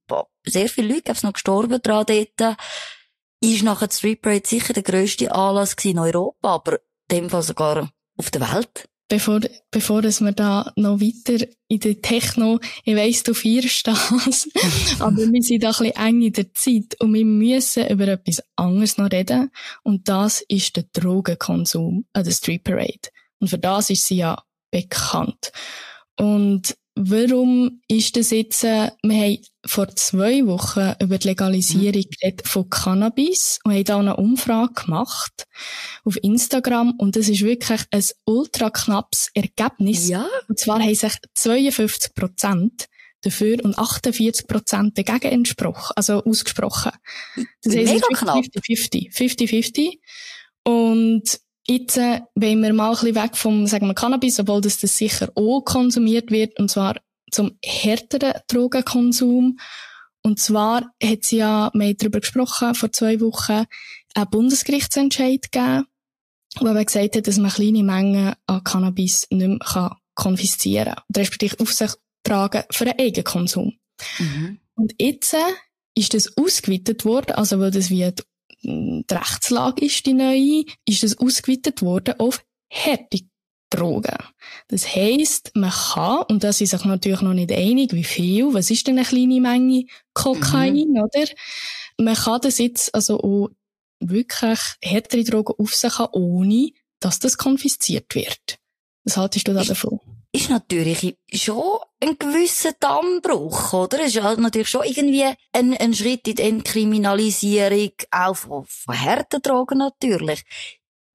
sehr 0.46 0.70
viele 0.70 0.90
Leute, 0.90 1.02
glaube 1.02 1.20
noch 1.24 1.34
gestorben 1.34 1.82
dran 1.82 2.06
dort, 2.06 2.58
ist 3.42 3.64
nachher 3.64 3.88
die 3.88 3.96
Street 3.96 4.22
Parade 4.22 4.48
sicher 4.48 4.74
der 4.74 4.84
grösste 4.84 5.32
Anlass 5.34 5.76
in 5.84 6.00
Europa, 6.00 6.54
aber 6.56 6.74
in 7.10 7.18
dem 7.18 7.30
Fall 7.30 7.42
sogar 7.42 7.90
auf 8.18 8.32
der 8.32 8.42
Welt 8.42 8.88
bevor, 9.08 9.42
bevor 9.72 10.02
dass 10.02 10.22
wir 10.22 10.32
da 10.32 10.72
noch 10.76 11.00
weiter 11.00 11.46
in 11.68 11.80
der 11.80 12.02
Techno, 12.02 12.60
ich 12.84 12.96
weiss, 12.96 13.24
du 13.24 13.34
feierst 13.34 13.88
das, 13.88 14.50
aber 15.00 15.18
wir 15.18 15.42
sind 15.42 15.64
da 15.64 15.70
ein 15.70 15.72
bisschen 15.72 15.96
eng 15.96 16.22
in 16.22 16.34
der 16.34 16.54
Zeit 16.54 16.96
und 17.00 17.14
wir 17.14 17.26
müssen 17.26 17.88
über 17.88 18.08
etwas 18.08 18.44
anderes 18.56 18.98
noch 18.98 19.12
reden 19.12 19.52
und 19.84 20.08
das 20.10 20.42
ist 20.48 20.76
der 20.76 20.86
Drogenkonsum 20.94 22.06
an 22.14 22.24
der 22.24 22.32
Street 22.32 22.64
Parade. 22.64 23.10
Und 23.40 23.50
für 23.50 23.60
das 23.60 23.90
ist 23.90 24.06
sie 24.08 24.18
ja 24.18 24.42
bekannt. 24.72 25.52
Und 26.18 26.76
Warum 26.98 27.82
ist 27.90 28.16
das 28.16 28.32
jetzt, 28.32 28.64
äh, 28.64 28.90
wir 29.04 29.16
haben 29.18 29.40
vor 29.66 29.94
zwei 29.96 30.46
Wochen 30.46 30.94
über 31.02 31.18
die 31.18 31.28
Legalisierung 31.28 32.06
mhm. 32.24 32.38
von 32.46 32.70
Cannabis 32.70 33.60
und 33.66 33.74
haben 33.74 33.84
da 33.84 34.00
eine 34.00 34.16
Umfrage 34.16 34.86
gemacht 34.86 35.46
auf 36.06 36.16
Instagram 36.24 36.94
und 36.98 37.18
das 37.18 37.28
ist 37.28 37.42
wirklich 37.42 37.82
ein 37.92 38.04
ultra 38.24 38.70
knappes 38.70 39.30
Ergebnis. 39.34 40.08
Ja. 40.08 40.26
Und 40.48 40.58
zwar 40.58 40.80
haben 40.80 40.96
sich 40.96 41.14
52 41.34 42.16
Prozent 42.16 42.88
dafür 43.22 43.58
und 43.66 43.78
48 43.78 44.48
Prozent 44.48 44.98
dagegen 44.98 45.34
entsprochen, 45.34 45.94
also 45.98 46.24
ausgesprochen. 46.24 46.94
Das 47.62 47.76
heißt, 47.76 47.92
Mega 47.92 48.08
knapp. 48.14 48.38
50-50. 48.38 49.14
50-50. 49.14 50.00
Und 50.64 51.40
jetzt 51.68 51.98
äh, 51.98 52.22
wollen 52.36 52.62
wir 52.62 52.74
mal 52.74 52.90
ein 52.90 52.92
bisschen 52.94 53.16
weg 53.16 53.36
vom, 53.36 53.68
sagen 53.68 53.88
wir, 53.88 53.94
Cannabis, 53.94 54.40
obwohl 54.40 54.62
das, 54.62 54.80
das 54.80 54.98
sicher 54.98 55.32
auch 55.36 55.62
konsumiert 55.62 56.32
wird, 56.32 56.60
und 56.60 56.70
zwar 56.70 56.96
zum 57.32 57.58
härteren 57.64 58.34
Drogenkonsum. 58.48 59.60
Und 60.22 60.40
zwar 60.40 60.92
hat 61.04 61.24
sie 61.24 61.38
ja, 61.38 61.72
wir 61.74 61.88
haben 61.88 61.98
darüber 61.98 62.20
gesprochen, 62.20 62.76
vor 62.76 62.92
zwei 62.92 63.20
Wochen, 63.20 63.66
einen 64.16 64.30
Bundesgerichtsentscheid 64.30 65.52
gegeben, 65.52 65.86
wo 66.60 66.68
er 66.68 66.86
gesagt 66.86 67.16
hat, 67.16 67.28
dass 67.28 67.38
man 67.38 67.52
kleine 67.52 67.84
Mengen 67.84 68.34
an 68.48 68.64
Cannabis 68.64 69.28
nicht 69.30 69.48
mehr 69.48 69.98
konfiszieren 70.16 70.96
kann. 70.96 71.04
Respektive 71.16 71.60
auf 71.60 71.74
sich 71.74 71.92
tragen 72.24 72.64
für 72.72 72.86
den 72.86 73.00
Eigenkonsum. 73.00 73.74
Mhm. 74.18 74.60
Und 74.76 74.94
jetzt 75.00 75.34
äh, 75.34 75.38
ist 75.96 76.14
das 76.14 76.38
ausgeweitet 76.38 77.06
worden, 77.06 77.34
also 77.34 77.60
weil 77.60 77.72
das 77.72 77.90
wie 77.90 78.12
die, 78.12 78.24
die 78.66 79.14
Rechtslage 79.14 79.86
ist, 79.86 80.06
die 80.06 80.14
neue, 80.14 80.66
ist 80.86 81.04
das 81.04 81.18
ausgeweitet 81.18 81.82
worden 81.82 82.16
auf 82.20 82.44
harte 82.72 83.22
Drogen. 83.70 84.18
Das 84.68 84.96
heisst, 84.96 85.52
man 85.56 85.72
kann, 85.72 86.24
und 86.30 86.44
da 86.44 86.54
sind 86.54 86.68
sich 86.68 86.84
natürlich 86.86 87.22
noch 87.22 87.34
nicht 87.34 87.52
einig, 87.52 87.94
wie 87.94 88.04
viel, 88.04 88.54
was 88.54 88.70
ist 88.70 88.88
denn 88.88 88.98
eine 88.98 89.08
kleine 89.08 89.42
Menge 89.42 89.86
Kokain, 90.14 90.76
mhm. 90.76 90.98
oder? 90.98 91.26
Man 91.98 92.16
kann 92.16 92.42
das 92.42 92.58
jetzt 92.58 92.94
also 92.94 93.20
auch 93.20 93.50
wirklich 94.00 94.60
härtere 94.82 95.24
Drogen 95.24 95.56
auf 95.58 95.74
sich 95.74 95.98
haben, 95.98 96.14
ohne 96.14 96.72
dass 97.00 97.20
das 97.20 97.38
konfisziert 97.38 98.14
wird. 98.16 98.58
Was 99.04 99.18
haltest 99.18 99.48
du 99.48 99.54
da 99.54 99.64
davon? 99.64 100.00
Ist 100.36 100.50
natürlich 100.50 101.16
schon 101.32 101.80
ein 102.04 102.18
gewisser 102.20 102.74
Dammbruch, 102.78 103.72
oder? 103.72 104.04
Ist 104.04 104.16
ja 104.16 104.36
natürlich 104.36 104.68
schon 104.68 104.84
irgendwie 104.84 105.24
ein, 105.54 105.78
ein 105.78 105.94
Schritt 105.94 106.28
in 106.28 106.36
die 106.36 106.42
Entkriminalisierung, 106.42 107.92
auch 108.12 108.36
von, 108.36 108.66
von 108.66 109.00
harten 109.00 109.42
Drogen 109.42 109.78
natürlich. 109.78 110.44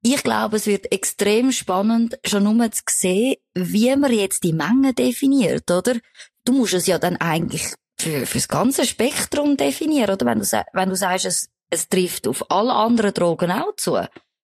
Ich 0.01 0.23
glaube, 0.23 0.57
es 0.57 0.65
wird 0.65 0.91
extrem 0.91 1.51
spannend, 1.51 2.17
schon 2.25 2.45
nur 2.45 2.71
zu 2.71 2.81
sehen, 2.89 3.35
wie 3.53 3.95
man 3.95 4.11
jetzt 4.11 4.43
die 4.43 4.53
Menge 4.53 4.95
definiert, 4.95 5.69
oder? 5.69 5.97
Du 6.43 6.53
musst 6.53 6.73
es 6.73 6.87
ja 6.87 6.97
dann 6.97 7.17
eigentlich 7.17 7.75
für, 7.99 8.25
für 8.25 8.39
das 8.39 8.47
ganze 8.47 8.87
Spektrum 8.87 9.55
definieren, 9.55 10.15
oder? 10.15 10.25
Wenn 10.25 10.39
du, 10.39 10.65
wenn 10.73 10.89
du 10.89 10.95
sagst, 10.95 11.25
es, 11.25 11.49
es 11.69 11.87
trifft 11.89 12.27
auf 12.27 12.49
alle 12.49 12.73
anderen 12.73 13.13
Drogen 13.13 13.51
auch 13.51 13.75
zu, 13.75 13.99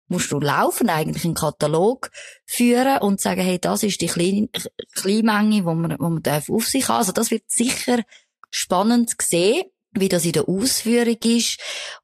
musst 0.08 0.32
du 0.32 0.40
laufen 0.40 0.90
eigentlich 0.90 1.26
einen 1.26 1.34
Katalog 1.34 2.12
führen 2.46 3.00
und 3.00 3.20
sagen, 3.20 3.42
hey, 3.42 3.60
das 3.60 3.84
ist 3.84 4.02
die 4.02 4.08
Kleinmenge, 4.08 5.66
wo 5.66 5.74
man, 5.74 5.98
wo 6.00 6.10
man 6.10 6.24
auf 6.26 6.68
sich 6.68 6.88
haben. 6.88 6.98
Also 6.98 7.12
das 7.12 7.32
wird 7.32 7.44
sicher 7.48 8.02
spannend 8.50 9.14
sehen, 9.22 9.66
wie 9.92 10.10
das 10.10 10.26
in 10.26 10.34
der 10.34 10.48
Ausführung 10.48 11.18
ist. 11.24 11.60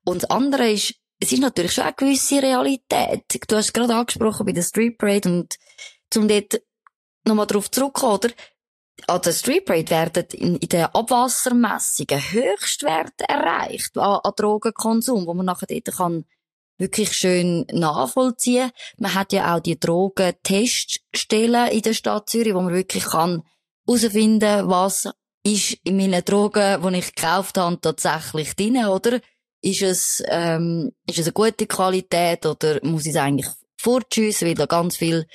Und 0.05 0.23
das 0.23 0.29
andere 0.29 0.71
ist, 0.71 0.95
es 1.19 1.31
ist 1.31 1.41
natürlich 1.41 1.73
schon 1.73 1.85
eine 1.85 1.93
gewisse 1.93 2.41
Realität. 2.41 3.23
Du 3.47 3.55
hast 3.55 3.73
gerade 3.73 3.95
angesprochen 3.95 4.45
bei 4.45 4.51
der 4.51 4.63
Street 4.63 4.97
Parade 4.97 5.29
und 5.29 5.55
zum 6.09 6.27
dort 6.27 6.61
nochmal 7.25 7.47
drauf 7.47 7.71
zurückkommen, 7.71 8.15
oder? 8.15 8.29
An 9.07 9.21
der 9.21 9.31
Street 9.31 9.65
Parade 9.65 9.89
werden 9.89 10.25
in, 10.33 10.55
in 10.57 10.69
den 10.69 10.85
Abwassermessungen 10.85 12.21
Höchstwerte 12.31 13.27
erreicht 13.27 13.97
an, 13.97 14.19
an 14.23 14.33
Drogenkonsum, 14.35 15.25
wo 15.25 15.33
man 15.33 15.45
nachher 15.45 15.67
dort 15.67 15.95
kann 15.95 16.25
wirklich 16.77 17.13
schön 17.13 17.65
nachvollziehen. 17.71 18.71
Man 18.97 19.13
hat 19.13 19.33
ja 19.33 19.55
auch 19.55 19.59
die 19.59 19.79
Drogenteststellen 19.79 21.71
in 21.71 21.81
der 21.81 21.93
Stadt 21.93 22.29
Zürich, 22.29 22.53
wo 22.53 22.61
man 22.61 22.73
wirklich 22.73 23.05
kann 23.05 23.43
herausfinden, 23.85 24.69
was 24.69 25.09
ist 25.43 25.77
in 25.83 25.97
meinen 25.97 26.23
Drogen, 26.23 26.81
die 26.81 26.99
ich 26.99 27.15
gekauft 27.15 27.57
habe, 27.57 27.79
tatsächlich 27.79 28.55
drin, 28.55 28.85
oder? 28.85 29.19
Ist 29.61 29.81
es, 29.81 30.23
ähm, 30.27 30.91
ist 31.07 31.19
es 31.19 31.27
eine 31.27 31.33
gute 31.33 31.67
Qualität 31.67 32.45
oder 32.45 32.79
muss 32.83 33.05
ich 33.05 33.11
es 33.11 33.17
eigentlich 33.17 33.47
fortschiessen, 33.77 34.47
weil 34.47 34.55
da 34.55 34.65
ganz 34.65 34.97
viele 34.97 35.25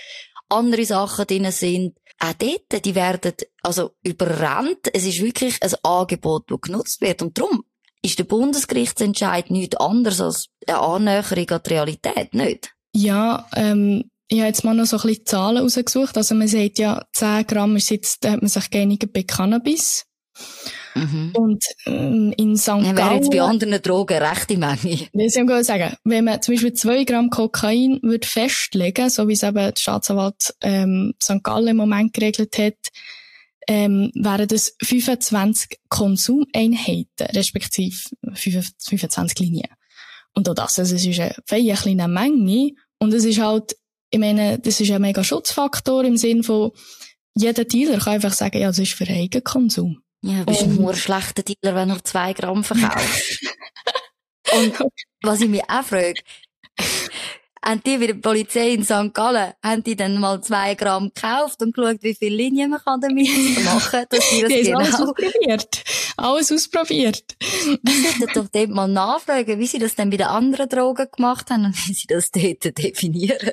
andere 0.48 0.85
Sachen 0.85 1.27
drin 1.27 1.51
sind? 1.51 1.96
Auch 2.18 2.33
dort, 2.35 2.85
die 2.85 2.94
werden, 2.94 3.33
also 3.62 3.92
überrannt. 4.03 4.90
Es 4.92 5.05
ist 5.07 5.22
wirklich 5.22 5.62
ein 5.62 5.72
Angebot, 5.83 6.51
das 6.51 6.61
genutzt 6.61 7.01
wird. 7.01 7.22
Und 7.22 7.38
darum 7.38 7.64
ist 8.02 8.18
der 8.18 8.24
Bundesgerichtsentscheid 8.24 9.50
nichts 9.50 9.76
anderes 9.76 10.20
als 10.20 10.48
eine 10.66 10.78
Annäherung 10.78 11.50
an 11.50 11.61
die 11.64 11.70
Realität, 11.70 12.34
nicht? 12.34 12.72
Ja, 12.94 13.46
ähm, 13.54 14.11
ich 14.28 14.38
habe 14.38 14.48
jetzt 14.48 14.64
mal 14.64 14.74
noch 14.74 14.87
so 14.87 14.96
ein 14.96 15.02
bisschen 15.02 15.26
Zahlen 15.26 15.58
rausgesucht. 15.58 16.16
Also 16.16 16.34
man 16.34 16.48
sagt 16.48 16.78
ja, 16.78 17.02
10 17.12 17.46
Gramm 17.46 17.76
ist 17.76 17.90
jetzt, 17.90 18.24
da 18.24 18.32
hat 18.32 18.42
man 18.42 18.48
sich 18.48 18.70
geeinigt 18.70 19.12
bei 19.12 19.22
Cannabis. 19.22 20.04
Mhm. 20.94 21.32
Und 21.34 21.64
ähm, 21.87 22.34
in 22.37 22.56
St. 22.56 22.66
Gallen... 22.66 22.96
wäre 22.96 23.14
jetzt 23.14 23.30
bei 23.30 23.40
anderen 23.40 23.80
Drogen 23.80 24.16
eine 24.16 24.30
rechte 24.30 24.56
Menge. 24.56 25.08
Das 25.12 25.37
ich 25.37 25.66
sagen. 25.66 25.96
Wenn 26.04 26.24
man 26.24 26.42
zum 26.42 26.54
Beispiel 26.54 26.72
zwei 26.74 27.04
Gramm 27.04 27.30
Kokain 27.30 28.00
würde 28.02 28.26
festlegen, 28.26 29.08
so 29.11 29.28
wie 29.28 29.32
es 29.32 29.42
eben 29.42 29.54
der 29.54 29.74
Staatsanwalt 29.76 30.54
ähm, 30.61 31.14
St. 31.22 31.42
Gallen 31.42 31.68
im 31.68 31.76
Moment 31.76 32.12
geregelt 32.12 32.58
hat, 32.58 32.76
ähm, 33.68 34.11
wären 34.14 34.48
das 34.48 34.74
25 34.83 35.78
Konsumeinheiten, 35.88 37.26
respektive 37.35 37.96
25 38.35 39.38
Linien. 39.38 39.68
Und 40.35 40.48
auch 40.48 40.54
das, 40.54 40.78
also 40.78 40.96
es 40.96 41.04
ist 41.04 41.20
eine 41.20 41.35
feine 41.46 41.74
kleine 41.74 42.09
Menge. 42.09 42.72
Und 42.98 43.12
es 43.12 43.24
ist 43.24 43.40
halt, 43.40 43.76
ich 44.11 44.18
meine, 44.18 44.59
das 44.59 44.81
ist 44.81 44.90
ein 44.90 45.02
mega 45.02 45.22
Schutzfaktor 45.22 46.04
im 46.04 46.16
Sinn 46.16 46.42
von, 46.42 46.72
jeder 47.35 47.64
Dealer 47.64 47.98
kann 47.98 48.14
einfach 48.14 48.33
sagen, 48.33 48.59
ja, 48.59 48.68
das 48.68 48.78
ist 48.78 48.94
für 48.94 49.07
Eigenkonsum. 49.07 50.02
Ja, 50.22 50.40
du 50.40 50.46
bist 50.46 50.62
ein 50.62 50.74
nur 50.74 50.94
schlechter 50.94 51.42
Dealer, 51.42 51.76
wenn 51.76 51.90
du 51.90 52.02
zwei 52.02 52.33
Gramm 52.33 52.64
verkaufst. 52.64 53.44
Und 54.52 54.90
was 55.22 55.40
ich 55.40 55.48
mich 55.48 55.62
auch 55.68 55.85
frage, 55.85 56.20
haben 57.68 57.83
die 57.85 58.00
wie 58.00 58.07
die 58.07 58.14
Polizei 58.14 58.70
in 58.70 58.83
St. 58.83 59.12
Gallen, 59.12 59.52
haben 59.62 59.85
die 59.85 59.94
dann 59.94 60.18
mal 60.18 60.40
zwei 60.40 60.74
Gramm 60.74 61.12
gekauft 61.14 61.61
und 61.62 61.74
geschaut, 61.74 61.98
wie 62.02 62.14
viele 62.14 62.37
Linien 62.37 62.70
man 62.70 62.81
kann 62.81 63.00
damit 63.00 63.28
machen, 63.64 64.04
dass 64.09 64.31
die 64.31 64.40
das 64.40 64.52
die 64.52 64.62
genau... 64.62 64.78
alles 64.78 64.94
ausprobiert. 64.94 65.85
Alles 66.16 66.52
ausprobiert. 66.52 67.37
Wir 67.83 68.02
sollten 68.02 68.35
doch 68.35 68.48
dort 68.48 68.70
mal 68.70 68.88
nachfragen, 68.88 69.59
wie 69.59 69.66
sie 69.66 69.78
das 69.78 69.94
dann 69.94 70.11
bei 70.11 70.16
den 70.16 70.26
anderen 70.26 70.68
Drogen 70.68 71.07
gemacht 71.14 71.50
haben 71.50 71.66
und 71.66 71.88
wie 71.88 71.94
sie 71.94 72.07
das 72.07 72.31
dort 72.31 72.78
definieren. 72.78 73.50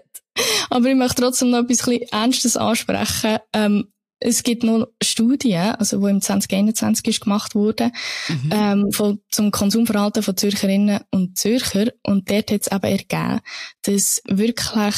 Aber 0.70 0.88
ich 0.88 0.96
möchte 0.96 1.22
trotzdem 1.22 1.52
noch 1.52 1.60
etwas 1.60 1.88
Ernstes 2.12 2.58
ansprechen. 2.58 3.38
Ähm, 3.54 3.92
es 4.26 4.42
gibt 4.42 4.64
noch 4.64 4.88
Studien, 5.04 5.76
also 5.76 6.02
wo 6.02 6.08
im 6.08 6.20
2021 6.20 7.08
ist 7.08 7.22
gemacht 7.22 7.54
wurde, 7.54 7.92
mhm. 8.28 8.50
ähm, 8.52 8.92
von, 8.92 9.20
zum 9.30 9.52
Konsumverhalten 9.52 10.24
von 10.24 10.36
Zürcherinnen 10.36 11.02
und 11.12 11.38
Zürcher. 11.38 11.92
Und 12.02 12.30
dort 12.30 12.52
hat 12.52 12.62
es 12.62 12.72
eben 12.72 12.84
ergeben, 12.84 13.42
dass 13.84 14.22
wirklich 14.28 14.96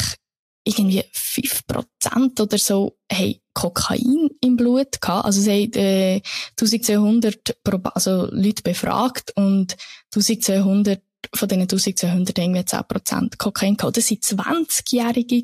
irgendwie 0.64 1.04
5% 1.14 2.42
oder 2.42 2.58
so 2.58 2.98
haben 3.12 3.36
Kokain 3.54 4.30
im 4.42 4.56
Blut 4.56 5.02
gehabt. 5.02 5.26
Also 5.26 5.42
sie 5.42 5.52
haben 5.52 5.74
äh, 5.74 6.22
1200 6.60 7.58
also 7.96 8.30
Leute 8.32 8.64
befragt 8.64 9.34
und 9.36 9.76
1200 10.14 11.02
von 11.34 11.50
diesen 11.50 11.62
1200 11.64 12.38
irgendwie 12.38 12.62
10% 12.62 13.38
Kokain 13.38 13.76
gehabt. 13.76 13.98
Das 13.98 14.10
waren 14.10 14.66
20-Jährige 14.66 15.44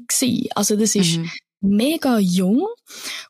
Also 0.55 0.77
das 0.77 0.95
ist 0.95 1.17
mhm 1.17 1.29
mega 1.63 2.19
jung. 2.19 2.67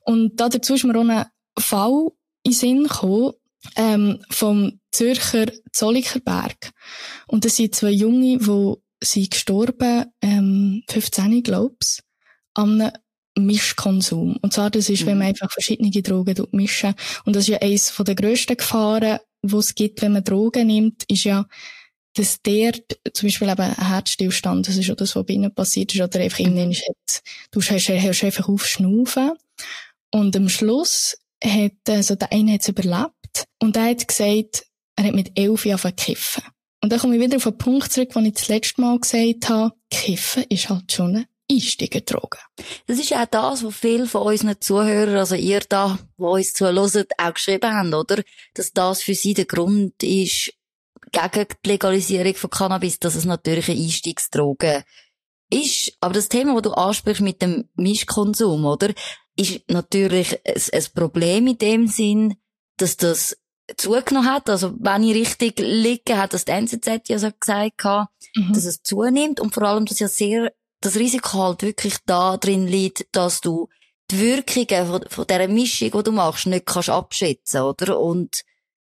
Und 0.02 0.40
da 0.40 0.50
dazu 0.50 0.74
ist 0.74 0.84
mir 0.84 0.98
auch 0.98 1.08
ein 1.08 1.26
Fall 1.58 2.10
in 2.44 2.52
Sinn 2.52 2.84
gekommen, 2.84 3.34
ähm, 3.76 4.24
vom 4.30 4.80
Zürcher 4.92 5.46
Zolliker 5.72 6.20
Berg. 6.20 6.72
Und 7.28 7.46
das 7.46 7.56
sind 7.56 7.76
zwei 7.76 7.92
Junge, 7.92 8.38
die 8.38 8.74
sind 9.02 9.32
gestorben, 9.32 10.06
ähm, 10.22 10.84
15, 10.90 11.44
glaub's, 11.44 12.04
an 12.54 12.82
einem 12.82 12.92
Mischkonsum. 13.38 14.38
Und 14.42 14.54
zwar, 14.54 14.70
das 14.70 14.90
ist, 14.90 15.04
mhm. 15.04 15.08
wenn 15.08 15.18
man 15.20 15.28
einfach 15.28 15.52
verschiedene 15.52 15.90
Drogen 15.90 16.48
mischen. 16.52 16.94
Und 17.26 17.36
das 17.36 17.44
ist 17.44 17.50
ja 17.50 17.58
eines 17.60 17.94
der 17.98 18.16
grössten 18.16 18.58
Gefahren, 18.58 19.20
die 19.42 19.56
es 19.56 19.76
gibt, 19.76 20.02
wenn 20.02 20.14
man 20.14 20.24
Drogen 20.24 20.68
nimmt, 20.68 21.04
ist 21.08 21.24
ja, 21.24 21.46
dass 22.16 22.42
der, 22.42 22.74
zum 23.14 23.28
Beispiel 23.28 23.50
eben 23.50 23.62
ein 23.62 23.88
Herzstillstand, 23.88 24.68
das 24.68 24.78
ist 24.78 24.88
ja 24.88 24.96
das, 24.96 25.16
was 25.16 25.26
bei 25.26 25.34
ihnen 25.34 25.54
passiert 25.54 25.94
ist, 25.94 26.02
oder 26.02 26.20
einfach 26.20 26.40
innen 26.40 26.72
ist, 26.72 26.84
du 27.52 27.62
hast, 27.62 27.90
hörst 27.90 28.24
einfach 28.24 28.48
auf 28.48 28.68
schnaufen. 28.68 29.32
Und 30.12 30.36
am 30.36 30.50
Schluss 30.50 31.18
hat, 31.44 31.72
also 31.88 32.16
der 32.16 32.32
eine 32.32 32.54
hat 32.54 32.62
es 32.62 32.68
überlebt, 32.68 33.46
und 33.60 33.76
er 33.76 33.90
hat 33.90 34.08
gesagt, 34.08 34.66
er 34.96 35.06
hat 35.06 35.16
mit 35.16 35.38
elf 35.38 35.66
Jahren 35.66 35.96
kiffen. 35.96 36.44
Und 36.84 36.92
dann 36.92 37.00
komme 37.00 37.16
ich 37.16 37.22
wieder 37.22 37.38
auf 37.38 37.48
einen 37.48 37.58
Punkt 37.58 37.92
zurück, 37.92 38.10
wo 38.14 38.20
ich 38.20 38.34
das 38.34 38.50
letzte 38.50 38.82
Mal 38.82 39.00
gesagt 39.00 39.50
habe, 39.50 39.74
kiffen 39.90 40.44
ist 40.50 40.70
halt 40.70 40.92
schon 40.92 41.16
eine 41.16 41.28
Einstiegerdroge. 41.50 42.38
Das 42.88 43.00
ist 43.00 43.14
auch 43.14 43.26
das, 43.26 43.64
was 43.64 43.76
viele 43.76 44.06
von 44.06 44.24
unseren 44.24 44.60
Zuhörern, 44.60 45.16
also 45.16 45.36
ihr 45.36 45.62
da, 45.62 45.98
die 46.18 46.24
uns 46.24 46.54
zuhören, 46.54 47.06
auch 47.18 47.34
geschrieben 47.34 47.74
haben, 47.74 47.94
oder? 47.94 48.22
Dass 48.54 48.74
das 48.74 49.02
für 49.02 49.16
sie 49.16 49.34
der 49.34 49.46
Grund 49.46 50.02
ist, 50.04 50.54
gegen 51.12 51.48
die 51.64 51.70
Legalisierung 51.70 52.36
von 52.36 52.50
Cannabis, 52.50 53.00
dass 53.00 53.16
es 53.16 53.26
natürlich 53.26 53.70
eine 53.70 53.80
Einstiegsdroge 53.80 54.84
ist. 55.50 55.94
Aber 56.00 56.14
das 56.14 56.30
Thema, 56.30 56.54
das 56.54 56.64
du 56.64 56.72
ansprichst 56.72 57.22
mit 57.22 57.42
dem 57.42 57.70
Mischkonsum, 57.76 58.66
oder? 58.66 58.94
Ist 59.36 59.62
natürlich 59.70 60.40
ein, 60.46 60.62
ein 60.72 60.86
Problem 60.94 61.48
in 61.48 61.58
dem 61.58 61.88
Sinn, 61.88 62.36
dass 62.78 62.98
das 62.98 63.38
zugenommen 63.78 64.30
hat. 64.30 64.50
Also, 64.50 64.74
wenn 64.80 65.04
ich 65.04 65.16
richtig 65.16 65.60
liege, 65.60 66.18
hat 66.18 66.34
das 66.34 66.46
die 66.46 66.52
NZZ 66.52 67.08
ja 67.08 67.20
so 67.20 67.30
gesagt, 67.32 67.84
mhm. 68.36 68.54
dass 68.54 68.66
es 68.66 68.82
zunimmt 68.82 69.40
und 69.40 69.54
vor 69.54 69.64
allem, 69.64 69.86
dass 69.86 70.00
ja 70.00 70.08
sehr, 70.08 70.52
das 70.82 70.96
Risiko 70.98 71.40
halt 71.40 71.64
wirklich 71.64 71.96
da 72.06 72.38
drin 72.38 72.68
liegt, 72.68 73.08
dass 73.16 73.42
du 73.42 73.70
die 74.12 74.20
Wirkungen 74.20 74.88
von, 74.88 75.06
von 75.08 75.28
dieser 75.28 75.48
Mischung, 75.48 75.92
die 75.92 76.04
du 76.04 76.12
machst, 76.12 76.46
nicht 76.46 76.66
kannst 76.66 76.90
abschätzen, 76.90 77.62
oder? 77.62 78.00
Und 78.00 78.44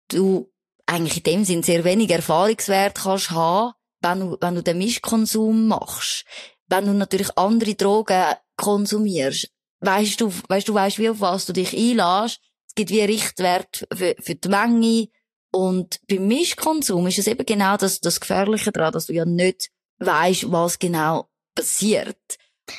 du 0.09 0.51
eigentlich 0.89 1.17
in 1.17 1.23
dem 1.23 1.45
Sinn 1.45 1.63
sehr 1.63 1.83
wenig 1.83 2.09
Erfahrungswert 2.09 2.95
kannst 2.95 3.31
haben, 3.31 3.73
wenn 4.01 4.19
du, 4.19 4.37
wenn 4.41 4.55
du 4.55 4.63
den 4.63 4.77
Mischkonsum 4.77 5.67
machst. 5.67 6.25
Wenn 6.67 6.85
du 6.85 6.93
natürlich 6.93 7.37
andere 7.37 7.75
Drogen 7.75 8.33
konsumierst, 8.57 9.49
weißt 9.81 10.21
du, 10.21 10.31
weißt 10.47 10.67
du, 10.67 10.73
weißt 10.73 10.99
wie 10.99 11.09
auf 11.09 11.21
was 11.21 11.45
du 11.45 11.53
dich 11.53 11.75
einlässt. 11.75 12.39
Es 12.67 12.75
gibt 12.75 12.91
wie 12.91 13.01
Richtwert 13.01 13.87
für, 13.93 14.15
für 14.19 14.35
die 14.35 14.49
Menge. 14.49 15.07
Und 15.51 15.99
beim 16.07 16.27
Mischkonsum 16.27 17.07
ist 17.07 17.19
es 17.19 17.27
eben 17.27 17.45
genau 17.45 17.77
das, 17.77 17.99
das 17.99 18.19
Gefährliche 18.19 18.71
daran, 18.71 18.93
dass 18.93 19.07
du 19.07 19.13
ja 19.13 19.25
nicht 19.25 19.69
weißt, 19.99 20.51
was 20.51 20.77
genau 20.77 21.27
passiert. 21.55 22.37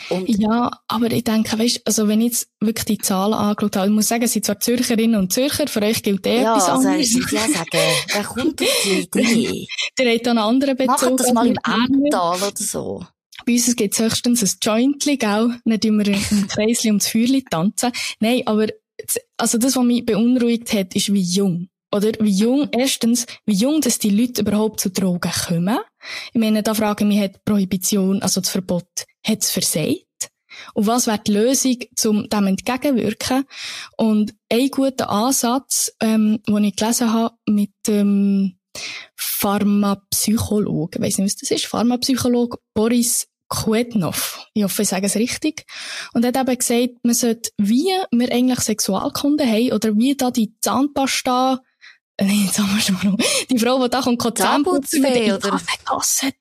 Und 0.08 0.28
ja, 0.28 0.70
aber 0.88 1.10
ich 1.10 1.24
denke, 1.24 1.58
weißt, 1.58 1.82
also 1.84 2.08
wenn 2.08 2.20
ich 2.20 2.32
jetzt 2.32 2.48
wirklich 2.60 2.84
die 2.84 2.98
Zahlen 2.98 3.34
angeschaut 3.34 3.76
habe, 3.76 3.86
ich 3.86 3.92
muss 3.92 4.08
sagen, 4.08 4.24
es 4.24 4.32
sind 4.32 4.44
zwar 4.44 4.60
Zürcherinnen 4.60 5.18
und 5.18 5.32
Zürcher, 5.32 5.66
für 5.66 5.82
euch 5.82 6.02
gilt 6.02 6.26
eh 6.26 6.42
ja, 6.42 6.54
etwas 6.54 6.68
also 6.68 6.88
anderes. 6.88 7.14
ich 7.14 7.30
ja 7.30 7.40
sagen, 7.40 7.78
wer 8.12 8.24
kommt 8.24 8.62
auf 8.62 8.68
die 8.84 8.90
Idee? 9.00 9.66
Der 9.98 10.14
hat 10.14 10.28
einen 10.28 10.38
anderen 10.38 10.76
Bezug. 10.76 11.10
Macht 11.10 11.20
das 11.20 11.32
mal 11.32 11.46
im 11.46 11.56
wir. 11.64 11.84
Emmental 11.86 12.36
oder 12.36 12.52
so. 12.56 13.04
Bei 13.46 13.52
uns 13.52 13.74
gibt 13.76 13.94
es 13.94 14.00
höchstens 14.00 14.42
ein 14.42 14.58
Jointli, 14.62 15.16
gell? 15.16 15.60
Nicht 15.64 15.84
immer 15.84 16.06
im 16.06 16.46
Kreisli 16.48 16.90
ums 16.90 17.08
Feuerli 17.08 17.42
tanzen. 17.42 17.92
Nein, 18.20 18.42
aber, 18.46 18.66
also 19.36 19.58
das, 19.58 19.76
was 19.76 19.84
mich 19.84 20.04
beunruhigt 20.04 20.72
hat, 20.72 20.94
ist 20.94 21.12
wie 21.12 21.22
jung. 21.22 21.68
Oder 21.92 22.12
wie 22.20 22.30
jung, 22.30 22.68
erstens, 22.70 23.26
wie 23.46 23.54
jung, 23.54 23.80
dass 23.80 23.98
die 23.98 24.10
Leute 24.10 24.42
überhaupt 24.42 24.80
zu 24.80 24.90
Drogen 24.90 25.32
kommen. 25.48 25.78
Ich 26.32 26.40
meine, 26.40 26.62
da 26.62 26.74
frage 26.74 27.04
ich 27.04 27.08
mich, 27.08 27.20
hat 27.20 27.44
Prohibition, 27.44 28.22
also 28.22 28.40
das 28.40 28.50
Verbot, 28.50 28.86
hat 29.24 29.42
es 29.42 29.50
versagt? 29.50 30.06
Und 30.74 30.86
was 30.86 31.06
wäre 31.06 31.20
die 31.24 31.32
Lösung, 31.32 31.76
um 32.04 32.28
dem 32.28 32.46
entgegenwirken? 32.48 33.44
Und 33.96 34.34
ein 34.50 34.68
guter 34.68 35.10
Ansatz, 35.10 35.92
ähm, 36.00 36.40
den 36.46 36.64
ich 36.64 36.76
gelesen 36.76 37.12
habe 37.12 37.36
mit 37.46 37.70
dem 37.86 38.58
Pharmapsychologe, 39.16 40.98
ich 40.98 41.04
weiss 41.04 41.18
nicht, 41.18 41.26
was 41.26 41.36
das 41.36 41.50
ist, 41.50 41.66
Pharmapsychologe 41.66 42.58
Boris 42.74 43.26
Kuetnov. 43.48 44.46
Ich 44.54 44.62
hoffe, 44.62 44.82
ich 44.82 44.88
sage 44.88 45.06
es 45.06 45.16
richtig. 45.16 45.64
Und 46.14 46.24
er 46.24 46.28
hat 46.28 46.48
eben 46.48 46.58
gesagt, 46.58 47.04
man 47.04 47.14
sollte, 47.14 47.50
wie 47.58 47.90
wir 48.12 48.32
eigentlich 48.32 48.60
Sexualkunden 48.60 49.46
haben, 49.48 49.72
oder 49.72 49.96
wie 49.96 50.16
da 50.16 50.30
die 50.30 50.54
Zahnpasta 50.60 51.60
jetzt 52.28 52.58
haben 52.58 52.74
wir 52.74 52.80
schon 52.80 52.94
mal. 52.96 53.16
Die 53.50 53.58
Frau, 53.58 53.82
die 53.82 53.90
da 53.90 54.02
kommt, 54.02 54.20
kann 54.20 54.36
Zahnputzfee, 54.36 55.32
oder? 55.32 55.60
Gasset. 55.84 56.36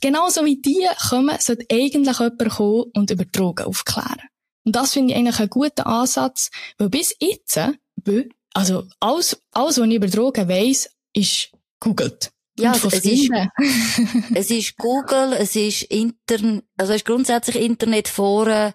Genauso 0.00 0.44
wie 0.44 0.60
die 0.60 0.86
kommen, 1.08 1.36
sollte 1.38 1.66
eigentlich 1.70 2.18
jemand 2.18 2.50
kommen 2.50 2.84
und 2.94 3.10
über 3.10 3.24
Drogen 3.24 3.66
aufklären. 3.66 4.22
Und 4.64 4.76
das 4.76 4.92
finde 4.92 5.12
ich 5.12 5.18
eigentlich 5.18 5.40
einen 5.40 5.50
guten 5.50 5.82
Ansatz, 5.82 6.50
weil 6.78 6.90
bis 6.90 7.14
jetzt, 7.18 7.58
also 8.54 8.84
alles, 9.00 9.40
alles, 9.52 9.78
was 9.78 9.88
ich 9.88 9.94
über 9.94 10.06
Drogen 10.06 10.48
weiss, 10.48 10.90
ist 11.12 11.50
googelt. 11.80 12.30
Ja, 12.58 12.74
es 12.74 12.84
ist, 12.84 13.30
es 14.34 14.50
ist 14.50 14.76
Google, 14.76 15.32
es 15.32 15.56
ist 15.56 15.82
Internet, 15.84 16.64
also 16.76 16.92
es 16.92 17.00
ist 17.00 17.06
grundsätzlich 17.06 17.56
Internetforen, 17.56 18.74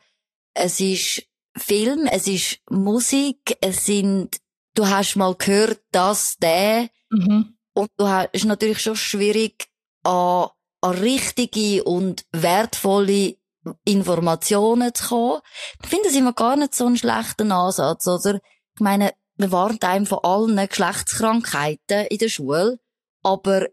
es 0.56 0.80
ist 0.80 1.24
Film, 1.56 2.08
es 2.08 2.28
ist 2.28 2.60
Musik, 2.69 3.58
es 3.62 3.86
sind 3.86 4.38
du 4.75 4.88
hast 4.88 5.15
mal 5.15 5.35
gehört, 5.35 5.81
dass 5.91 6.38
der, 6.38 6.89
mhm. 7.09 7.57
und 7.73 7.89
du 7.97 8.07
hast, 8.07 8.29
ist 8.33 8.45
natürlich 8.45 8.79
schon 8.79 8.95
schwierig, 8.95 9.67
an, 10.03 10.49
an 10.81 10.91
richtige 10.91 11.83
und 11.83 12.25
wertvolle 12.31 13.38
Informationen 13.83 14.93
zu 14.93 15.07
kommen. 15.07 15.41
Ich 15.81 15.89
finde 15.89 16.05
das 16.05 16.15
immer 16.15 16.33
gar 16.33 16.55
nicht 16.55 16.75
so 16.75 16.85
einen 16.85 16.97
schlechten 16.97 17.51
Ansatz, 17.51 18.05
oder? 18.07 18.35
Ich 18.75 18.81
meine, 18.81 19.13
wir 19.38 19.51
warnt 19.51 19.83
einem 19.83 20.05
von 20.05 20.19
allen 20.23 20.67
Geschlechtskrankheiten 20.67 22.05
in 22.07 22.17
der 22.17 22.29
Schule, 22.29 22.79
aber 23.23 23.67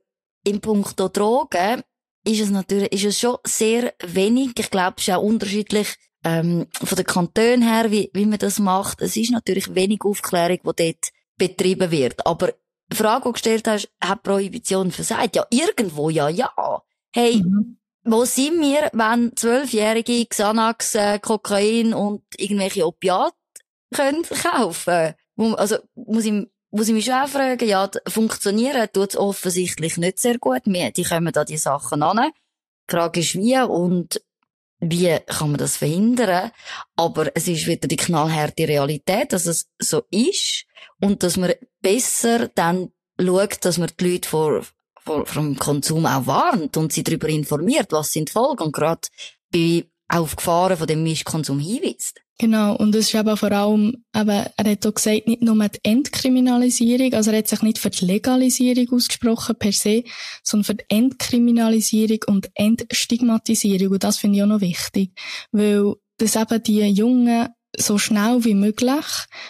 im 0.44 0.60
Punkt 0.60 0.98
Drogen 0.98 1.82
ist 2.24 2.40
es 2.40 2.50
natürlich, 2.50 2.92
ist 2.92 3.04
es 3.04 3.20
schon 3.20 3.36
sehr 3.44 3.94
wenig. 4.02 4.52
Ich 4.58 4.70
glaube, 4.70 4.94
es 4.98 5.06
ist 5.06 5.14
auch 5.14 5.22
unterschiedlich, 5.22 5.96
ähm, 6.24 6.66
von 6.72 6.96
den 6.96 7.06
Kantonen 7.06 7.62
her, 7.62 7.90
wie, 7.90 8.10
wie 8.12 8.26
man 8.26 8.38
das 8.38 8.58
macht. 8.58 9.02
Es 9.02 9.16
ist 9.16 9.32
natürlich 9.32 9.74
wenig 9.74 10.02
Aufklärung, 10.04 10.58
die 10.64 10.84
dort 10.84 11.12
betrieben 11.36 11.90
wird. 11.90 12.26
Aber 12.26 12.52
die 12.90 12.96
Frage, 12.96 13.22
die 13.22 13.28
du 13.28 13.32
gestellt 13.32 13.68
hast, 13.68 13.90
hat 14.00 14.22
Prohibition 14.22 14.90
versagt? 14.90 15.36
Ja, 15.36 15.46
irgendwo 15.50 16.10
ja, 16.10 16.28
ja. 16.28 16.50
Hey, 17.12 17.42
mhm. 17.42 17.78
wo 18.04 18.24
sind 18.24 18.60
wir, 18.60 18.90
wenn 18.92 19.32
Zwölfjährige 19.36 20.26
Xanax, 20.26 20.94
äh, 20.94 21.18
Kokain 21.18 21.94
und 21.94 22.22
irgendwelche 22.36 22.86
Opiate 22.86 23.34
können 23.94 24.22
kaufen? 24.22 25.14
Also, 25.36 25.76
muss 25.94 26.24
ich, 26.24 26.46
muss 26.70 26.88
ich 26.88 26.94
mich 26.94 27.04
schon 27.04 27.14
auch 27.14 27.28
fragen, 27.28 27.66
ja, 27.66 27.90
funktionieren 28.06 28.88
tut 28.92 29.10
es 29.10 29.16
offensichtlich 29.16 29.96
nicht 29.96 30.18
sehr 30.18 30.38
gut. 30.38 30.62
Wir, 30.64 30.90
die 30.92 31.04
kommen 31.04 31.32
da 31.32 31.44
die 31.44 31.56
Sachen 31.56 32.02
an. 32.02 32.30
Die 32.88 32.94
Frage 32.94 33.20
ist 33.20 33.34
wie 33.34 33.58
und 33.58 34.22
wie 34.82 35.16
kann 35.26 35.50
man 35.52 35.58
das 35.58 35.76
verhindern? 35.76 36.50
Aber 36.96 37.30
es 37.34 37.46
ist 37.46 37.66
wieder 37.68 37.86
die 37.86 37.96
knallharte 37.96 38.66
Realität, 38.66 39.32
dass 39.32 39.46
es 39.46 39.68
so 39.78 40.02
ist 40.10 40.66
und 41.00 41.22
dass 41.22 41.36
man 41.36 41.52
besser 41.80 42.48
dann 42.48 42.90
schaut, 43.18 43.64
dass 43.64 43.78
man 43.78 43.90
die 43.98 44.10
Leute 44.10 44.28
vor, 44.28 44.66
vor, 45.04 45.24
vom 45.24 45.56
Konsum 45.56 46.04
auch 46.04 46.26
warnt 46.26 46.76
und 46.76 46.92
sie 46.92 47.04
darüber 47.04 47.28
informiert, 47.28 47.92
was 47.92 48.12
sind 48.12 48.30
die 48.30 48.32
Folgen 48.32 48.64
und 48.64 48.72
gerade 48.72 49.08
bei 49.52 49.84
auf 50.08 50.34
Gefahren 50.34 50.76
von 50.76 50.86
dem 50.88 51.04
Mischkonsum 51.04 51.60
hinweist. 51.60 52.20
Genau, 52.42 52.74
und 52.74 52.92
es 52.96 53.06
ist 53.06 53.14
eben 53.14 53.36
vor 53.36 53.52
allem, 53.52 54.04
eben, 54.16 54.28
er 54.56 54.70
hat 54.72 54.84
auch 54.84 54.94
gesagt, 54.94 55.28
nicht 55.28 55.42
nur 55.42 55.68
die 55.68 55.78
Entkriminalisierung, 55.84 57.14
also 57.14 57.30
er 57.30 57.38
hat 57.38 57.46
sich 57.46 57.62
nicht 57.62 57.78
für 57.78 57.90
die 57.90 58.04
Legalisierung 58.04 58.96
ausgesprochen 58.96 59.54
per 59.56 59.70
se, 59.70 60.02
sondern 60.42 60.64
für 60.64 60.74
die 60.74 60.84
Entkriminalisierung 60.88 62.18
und 62.26 62.50
Entstigmatisierung. 62.54 63.92
Und 63.92 64.02
das 64.02 64.18
finde 64.18 64.38
ich 64.38 64.42
auch 64.42 64.48
noch 64.48 64.60
wichtig, 64.60 65.12
weil 65.52 65.94
das 66.18 66.34
eben 66.34 66.62
die 66.64 66.80
Jungen 66.80 67.48
so 67.78 67.96
schnell 67.96 68.44
wie 68.44 68.54
möglich 68.54 69.06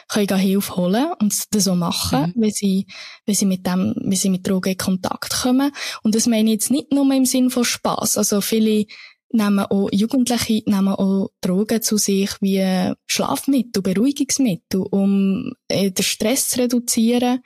können 0.09 0.37
Hilfe 0.37 0.77
holen 0.77 1.13
und 1.19 1.35
das 1.55 1.65
so 1.65 1.75
machen, 1.75 2.35
mhm. 2.37 2.43
wenn 2.43 2.51
sie, 2.51 2.87
wenn 3.25 3.35
sie 3.35 3.47
mit 3.47 3.67
dem, 3.67 3.95
wenn 3.97 4.17
sie 4.17 4.29
mit 4.29 4.47
Drogen 4.47 4.73
in 4.73 4.77
Kontakt 4.77 5.33
kommen. 5.43 5.73
Und 6.03 6.15
das 6.15 6.27
meine 6.27 6.51
ich 6.51 6.57
jetzt 6.57 6.71
nicht 6.71 6.93
nur 6.93 7.11
im 7.11 7.25
Sinn 7.25 7.49
von 7.49 7.65
Spaß. 7.65 8.19
Also 8.19 8.43
viele 8.43 8.85
nehmen 9.33 9.61
auch 9.61 9.89
Jugendliche 9.93 10.63
nehmen 10.67 10.89
auch 10.89 11.31
Drogen 11.41 11.83
zu 11.83 11.97
sich 11.97 12.31
wie 12.41 12.93
Schlafmittel, 13.07 13.83
Beruhigungsmittel, 13.83 14.81
um 14.91 15.53
äh, 15.69 15.91
den 15.91 16.05
Stress 16.05 16.51
zu 16.51 16.61
reduzieren. 16.61 17.41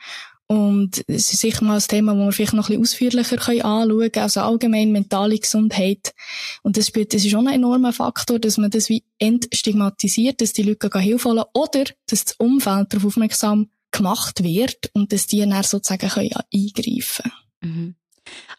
Und 0.48 1.02
es 1.08 1.32
ist 1.32 1.40
sicher 1.40 1.64
mal 1.64 1.78
ein 1.78 1.82
Thema, 1.82 2.14
das 2.14 2.24
wir 2.24 2.32
vielleicht 2.32 2.52
noch 2.52 2.70
ein 2.70 2.80
bisschen 2.80 3.10
ausführlicher 3.10 3.64
anschauen 3.64 4.12
können, 4.12 4.22
also 4.22 4.40
allgemein 4.40 4.92
mentale 4.92 5.38
Gesundheit. 5.38 6.14
Und 6.62 6.76
das 6.76 6.86
spielt, 6.86 7.12
das 7.12 7.24
ist 7.24 7.32
schon 7.32 7.48
ein 7.48 7.54
enormer 7.54 7.92
Faktor, 7.92 8.38
dass 8.38 8.56
man 8.56 8.70
das 8.70 8.88
wie 8.88 9.04
entstigmatisiert, 9.18 10.40
dass 10.40 10.52
die 10.52 10.62
Leute 10.62 10.96
Hilfe 11.00 11.30
holen 11.30 11.44
oder 11.52 11.84
dass 12.06 12.24
das 12.24 12.34
Umfeld 12.38 12.92
darauf 12.92 13.06
aufmerksam 13.06 13.70
gemacht 13.90 14.44
wird 14.44 14.90
und 14.92 15.12
dass 15.12 15.26
die 15.26 15.40
dann 15.40 15.62
sozusagen 15.64 16.10
eingreifen 16.10 17.32
können. 17.60 17.62
Mhm. 17.62 17.94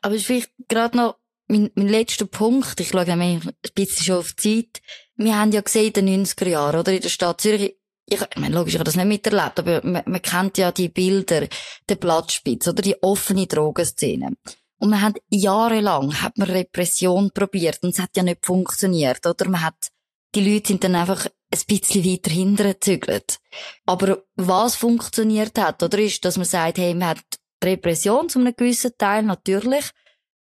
Aber 0.02 0.16
es 0.16 0.22
ist 0.22 0.28
vielleicht 0.28 0.52
gerade 0.68 0.98
noch 0.98 1.16
mein, 1.48 1.72
mein 1.76 1.88
letzter 1.88 2.26
Punkt, 2.26 2.80
ich 2.80 2.90
schaue 2.90 3.06
nämlich 3.06 3.46
ein 3.46 3.54
bisschen 3.74 4.06
schon 4.06 4.18
auf 4.18 4.34
die 4.34 4.64
Zeit. 4.72 4.82
Wir 5.16 5.38
haben 5.38 5.52
ja 5.52 5.62
gesehen 5.62 5.94
in 5.94 6.06
den 6.06 6.26
90er 6.26 6.48
Jahren, 6.48 6.80
oder? 6.80 6.94
In 6.94 7.02
der 7.02 7.10
Stadt 7.10 7.42
Zürich. 7.42 7.78
Ich, 8.10 8.22
ich 8.22 8.38
meine, 8.38 8.56
logisch, 8.56 8.74
ich 8.74 8.80
habe 8.80 8.86
das 8.86 8.96
nicht 8.96 9.08
miterlebt, 9.08 9.60
aber 9.60 9.82
man, 9.84 10.04
man 10.06 10.22
kennt 10.22 10.58
ja 10.58 10.72
die 10.72 10.88
Bilder, 10.88 11.48
der 11.90 11.96
Platzspitz, 11.96 12.68
oder? 12.68 12.82
Die 12.82 13.02
offene 13.02 13.48
Drogenszene. 13.48 14.32
Und 14.80 14.90
man 14.90 15.02
hat 15.02 15.18
jahrelang, 15.30 16.22
hat 16.22 16.38
man 16.38 16.50
Repression 16.50 17.32
probiert 17.34 17.80
und 17.82 17.90
es 17.90 18.00
hat 18.00 18.16
ja 18.16 18.24
nicht 18.24 18.46
funktioniert, 18.46 19.26
oder? 19.26 19.50
Man 19.50 19.64
hat, 19.64 19.90
die 20.36 20.54
Leute 20.54 20.68
sind 20.68 20.84
dann 20.84 20.96
einfach 20.96 21.26
ein 21.26 21.62
bisschen 21.68 22.06
weiter 22.06 22.32
hintergezügelt. 22.32 23.40
Aber 23.86 24.24
was 24.36 24.76
funktioniert 24.76 25.58
hat, 25.58 25.82
oder? 25.82 25.98
Ist, 25.98 26.24
dass 26.24 26.38
man 26.38 26.46
sagt, 26.46 26.78
hey, 26.78 26.94
man 26.94 27.10
hat 27.10 27.24
Repression 27.64 28.30
zu 28.30 28.40
einem 28.40 28.56
gewissen 28.56 28.92
Teil, 28.98 29.24
natürlich. 29.24 29.92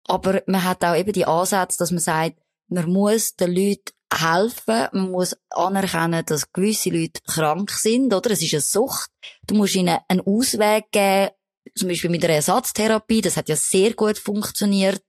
Aber 0.06 0.42
man 0.46 0.64
hat 0.64 0.84
auch 0.84 0.96
eben 0.96 1.12
die 1.12 1.26
Ansätze, 1.26 1.78
dass 1.78 1.90
man 1.90 2.00
sagt, 2.00 2.38
man 2.68 2.90
muss 2.90 3.36
den 3.36 3.54
Leuten 3.54 3.92
helfen, 4.12 4.88
man 4.92 5.10
muss 5.10 5.36
anerkennen, 5.50 6.24
dass 6.26 6.52
gewisse 6.52 6.90
Leute 6.90 7.20
krank 7.26 7.70
sind, 7.70 8.12
oder? 8.14 8.30
Es 8.30 8.42
ist 8.42 8.54
eine 8.54 8.60
Sucht. 8.60 9.10
Du 9.46 9.54
musst 9.54 9.74
ihnen 9.74 9.98
einen 10.08 10.20
Ausweg 10.20 10.90
geben, 10.92 11.30
zum 11.74 11.88
Beispiel 11.88 12.10
mit 12.10 12.24
einer 12.24 12.34
Ersatztherapie, 12.34 13.22
das 13.22 13.36
hat 13.36 13.48
ja 13.48 13.56
sehr 13.56 13.94
gut 13.94 14.18
funktioniert, 14.18 15.02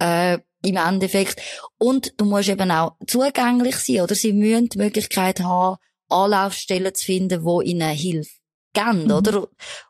äh, 0.00 0.38
im 0.62 0.76
Endeffekt. 0.76 1.40
Und 1.78 2.12
du 2.16 2.24
musst 2.24 2.48
eben 2.48 2.70
auch 2.70 2.96
zugänglich 3.06 3.76
sein, 3.76 4.02
oder? 4.02 4.14
Sie 4.14 4.32
müssen 4.32 4.68
die 4.68 4.78
Möglichkeit 4.78 5.40
haben, 5.40 5.76
Anlaufstellen 6.08 6.94
zu 6.94 7.04
finden, 7.04 7.44
wo 7.44 7.60
ihnen 7.60 7.90
hilft 7.90 8.40
geben, 8.72 9.04
mhm. 9.04 9.12
oder? 9.12 9.48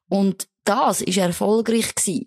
Und 0.09 0.49
das 0.65 1.01
ist 1.01 1.19
erfolgreich 1.19 1.95
gewesen. 1.95 2.27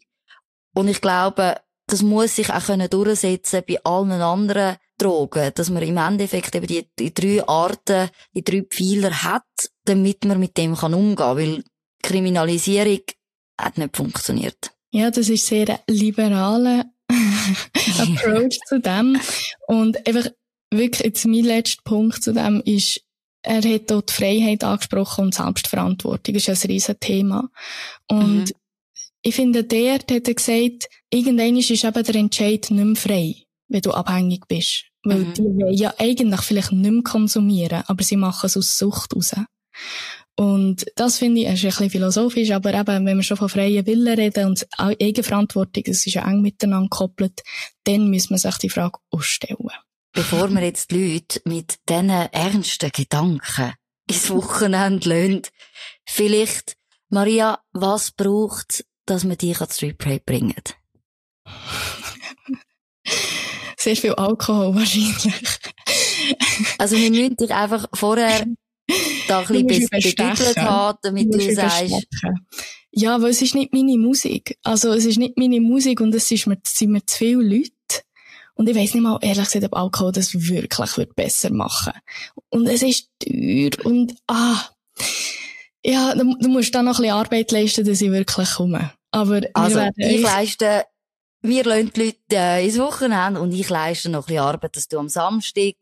Und 0.74 0.88
ich 0.88 1.02
glaube, 1.02 1.58
das 1.94 2.02
muss 2.02 2.38
sich 2.38 2.50
auch 2.50 2.66
können 2.66 2.90
durchsetzen 2.90 3.62
bei 3.68 3.78
allen 3.84 4.14
anderen 4.14 4.78
Drogen, 4.98 5.52
dass 5.54 5.70
man 5.70 5.84
im 5.84 5.98
Endeffekt 5.98 6.56
eben 6.56 6.66
die, 6.66 6.88
die 6.98 7.14
drei 7.14 7.48
Arten, 7.48 8.10
die 8.34 8.44
drei 8.44 8.64
Pfeiler 8.64 9.12
hat, 9.12 9.44
damit 9.86 10.26
man 10.26 10.40
mit 10.40 10.58
dem 10.58 10.76
kann 10.76 10.96
umgehen, 10.96 11.38
weil 11.38 11.64
Kriminalisierung 12.02 13.02
hat 13.62 13.78
nicht 13.78 13.96
funktioniert. 13.96 14.72
Ja, 14.90 15.12
das 15.12 15.30
ist 15.30 15.46
sehr 15.46 15.82
liberaler 15.88 16.86
Approach 18.00 18.58
zu 18.68 18.80
dem. 18.80 19.20
Und 19.68 20.08
einfach 20.08 20.32
wirklich 20.72 21.06
jetzt 21.06 21.28
mein 21.28 21.44
letzter 21.44 21.84
Punkt 21.84 22.24
zu 22.24 22.34
dem 22.34 22.60
ist, 22.66 23.02
er 23.44 23.62
hat 23.62 23.92
dort 23.92 24.10
die 24.10 24.14
Freiheit 24.14 24.64
angesprochen 24.64 25.26
und 25.26 25.36
Selbstverantwortung. 25.36 26.34
Das 26.34 26.48
ist 26.48 26.66
ein 26.66 26.72
riesen 26.72 27.00
Thema. 27.00 27.52
Und 28.08 28.46
mhm. 28.46 28.63
Ich 29.24 29.36
finde, 29.36 29.64
der 29.64 29.96
hat 29.96 30.12
er 30.12 30.20
gesagt, 30.20 30.90
irgendwann 31.10 31.58
ist 31.58 31.72
eben 31.72 32.04
der 32.04 32.16
Entscheid 32.16 32.68
nicht 32.70 32.72
mehr 32.72 32.96
frei, 32.96 33.36
wenn 33.70 33.82
du 33.82 33.92
abhängig 33.92 34.48
bist. 34.48 34.86
Weil 35.04 35.20
mhm. 35.20 35.34
die 35.34 35.42
wollen 35.44 35.74
ja 35.74 35.94
eigentlich 35.98 36.42
vielleicht 36.42 36.72
nicht 36.74 36.92
mehr 36.92 37.04
konsumieren, 37.04 37.84
aber 37.88 38.04
sie 38.04 38.18
machen 38.18 38.48
es 38.48 38.58
aus 38.58 38.78
Sucht 38.78 39.16
raus. 39.16 39.34
Und 40.36 40.86
das 40.96 41.20
finde 41.20 41.42
ich, 41.42 41.48
ist 41.48 41.64
ein 41.64 41.70
bisschen 41.70 41.90
philosophisch, 41.90 42.52
aber 42.52 42.74
eben, 42.74 43.06
wenn 43.06 43.18
wir 43.18 43.24
schon 43.24 43.38
von 43.38 43.50
freien 43.50 43.86
Willen 43.86 44.16
reden 44.16 44.48
und 44.48 44.68
Eigenverantwortung, 44.78 45.84
das 45.86 46.06
ist 46.06 46.16
ja 46.16 46.28
eng 46.28 46.42
miteinander 46.42 46.90
gekoppelt, 46.90 47.44
dann 47.84 48.10
muss 48.10 48.30
man 48.30 48.40
sich 48.40 48.58
die 48.58 48.70
Frage 48.70 49.00
ausstellen. 49.12 49.70
Bevor 50.12 50.50
wir 50.50 50.64
jetzt 50.64 50.92
die 50.92 51.14
Leute 51.14 51.42
mit 51.46 51.80
diesen 51.88 52.10
ernsten 52.10 52.92
Gedanken 52.92 53.74
ins 54.10 54.30
Wochenende 54.30 55.10
lassen, 55.10 55.42
vielleicht, 56.06 56.76
Maria, 57.10 57.60
was 57.72 58.12
braucht 58.12 58.84
dass 59.06 59.24
man 59.24 59.38
dich 59.38 59.60
ans 59.60 59.76
Street 59.76 59.98
Parade 59.98 60.24
bringt? 60.26 60.76
Sehr 63.78 63.96
viel 63.96 64.14
Alkohol 64.14 64.76
wahrscheinlich. 64.76 65.60
also 66.78 66.96
wir 66.96 67.10
müssen 67.10 67.36
dich 67.36 67.52
einfach 67.52 67.88
vorher 67.94 68.46
da 69.28 69.40
ein 69.40 69.68
bisschen 69.68 69.90
bedüttelt 69.90 70.58
haben, 70.58 70.98
damit 71.02 71.34
du, 71.34 71.38
du 71.38 71.54
sagst... 71.54 72.08
Ja, 72.96 73.20
weil 73.22 73.32
es 73.32 73.42
ist 73.42 73.56
nicht 73.56 73.74
meine 73.74 73.98
Musik. 73.98 74.58
Also 74.62 74.94
es 74.94 75.06
ist 75.06 75.18
nicht 75.18 75.36
meine 75.36 75.60
Musik 75.60 76.00
und 76.00 76.14
es 76.14 76.30
ist 76.30 76.46
mir, 76.46 76.60
sind 76.64 76.92
mir 76.92 77.04
zu 77.04 77.18
viele 77.18 77.42
Leute. 77.42 77.72
Und 78.54 78.70
ich 78.70 78.76
weiss 78.76 78.94
nicht 78.94 79.02
mal, 79.02 79.18
ehrlich 79.22 79.46
gesagt, 79.46 79.66
ob 79.66 79.76
Alkohol 79.76 80.12
das 80.12 80.48
wirklich 80.48 80.98
wird 80.98 81.16
besser 81.16 81.52
machen. 81.52 81.94
Und 82.50 82.68
es 82.68 82.84
ist 82.84 83.10
teuer 83.20 83.72
und, 83.84 84.14
ah, 84.28 84.70
ja, 85.86 86.16
du, 86.16 86.36
du 86.40 86.50
musst 86.50 86.74
da 86.74 86.82
noch 86.82 87.00
ein 87.00 87.04
bisschen 87.04 87.16
Arbeit 87.16 87.52
leisten, 87.52 87.86
dass 87.86 88.02
ich 88.02 88.12
wirklich 88.12 88.50
komme. 88.52 88.92
Aber 89.12 89.42
also, 89.54 89.88
ich 89.96 90.22
leiste, 90.22 90.86
wir 91.42 91.64
lassen 91.64 91.92
die 91.94 92.02
Leute 92.02 92.18
äh, 92.32 92.66
ins 92.66 92.80
Wochenende 92.80 93.40
und 93.40 93.52
ich 93.52 93.70
leiste 93.70 94.10
noch 94.10 94.24
ein 94.24 94.26
bisschen 94.28 94.44
Arbeit, 94.44 94.76
dass 94.76 94.88
du 94.88 94.98
am 94.98 95.10
Samstag 95.10 95.76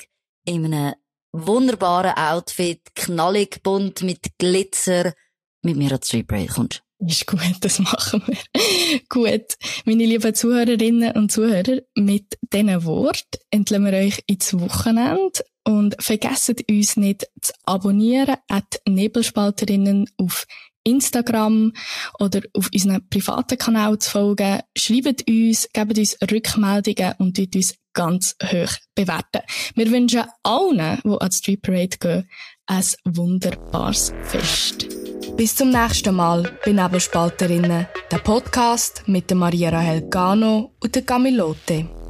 in 0.45 0.65
einem 0.65 0.95
wunderbaren 1.33 2.17
Outfit, 2.17 2.81
knallig 2.95 3.63
bunt 3.63 4.01
mit 4.01 4.37
Glitzer, 4.37 5.13
mit 5.61 5.77
mir 5.77 5.93
an 5.93 6.01
Street 6.03 6.27
Parade 6.27 6.47
kommst. 6.47 6.83
Ist 6.99 7.25
gut, 7.25 7.39
das 7.61 7.79
machen 7.79 8.21
wir. 8.27 9.01
gut. 9.09 9.55
Meine 9.85 10.05
lieben 10.05 10.35
Zuhörerinnen 10.35 11.13
und 11.13 11.31
Zuhörer, 11.31 11.79
mit 11.95 12.37
diesen 12.53 12.85
Wort 12.85 13.39
entlassen 13.49 13.85
wir 13.85 13.93
euch 13.93 14.23
ins 14.27 14.53
Wochenende 14.59 15.31
und 15.63 15.95
vergesst 15.99 16.63
uns 16.69 16.97
nicht 16.97 17.27
zu 17.41 17.53
abonnieren 17.65 18.37
at 18.49 18.81
Nebelspalterinnen 18.87 20.09
auf 20.17 20.45
Instagram 20.83 21.73
oder 22.19 22.41
auf 22.53 22.69
unseren 22.73 23.07
privaten 23.09 23.57
Kanal 23.57 23.99
zu 23.99 24.09
folgen. 24.09 24.61
Schreibt 24.75 25.29
uns, 25.29 25.69
gebt 25.73 25.97
uns 25.97 26.17
Rückmeldungen 26.31 27.13
und 27.19 27.37
tut 27.37 27.55
uns 27.55 27.75
ganz 27.93 28.35
hoch 28.43 28.71
bewerten. 28.95 29.41
Wir 29.75 29.91
wünschen 29.91 30.23
allen, 30.43 30.99
die 31.03 31.21
an 31.21 31.31
Street 31.31 31.61
Parade 31.61 31.97
gehen, 31.99 32.29
ein 32.67 32.83
wunderbares 33.05 34.13
Fest. 34.23 34.87
Bis 35.37 35.55
zum 35.55 35.69
nächsten 35.69 36.15
Mal 36.15 36.51
bei 36.65 36.71
Nebelspalterinnen, 36.71 37.87
der 38.11 38.17
Podcast 38.19 39.03
mit 39.07 39.33
Maria 39.33 39.69
Rahel 39.69 40.09
Gano 40.09 40.73
und 40.79 40.95
der 40.95 41.03
Camilote. 41.03 42.00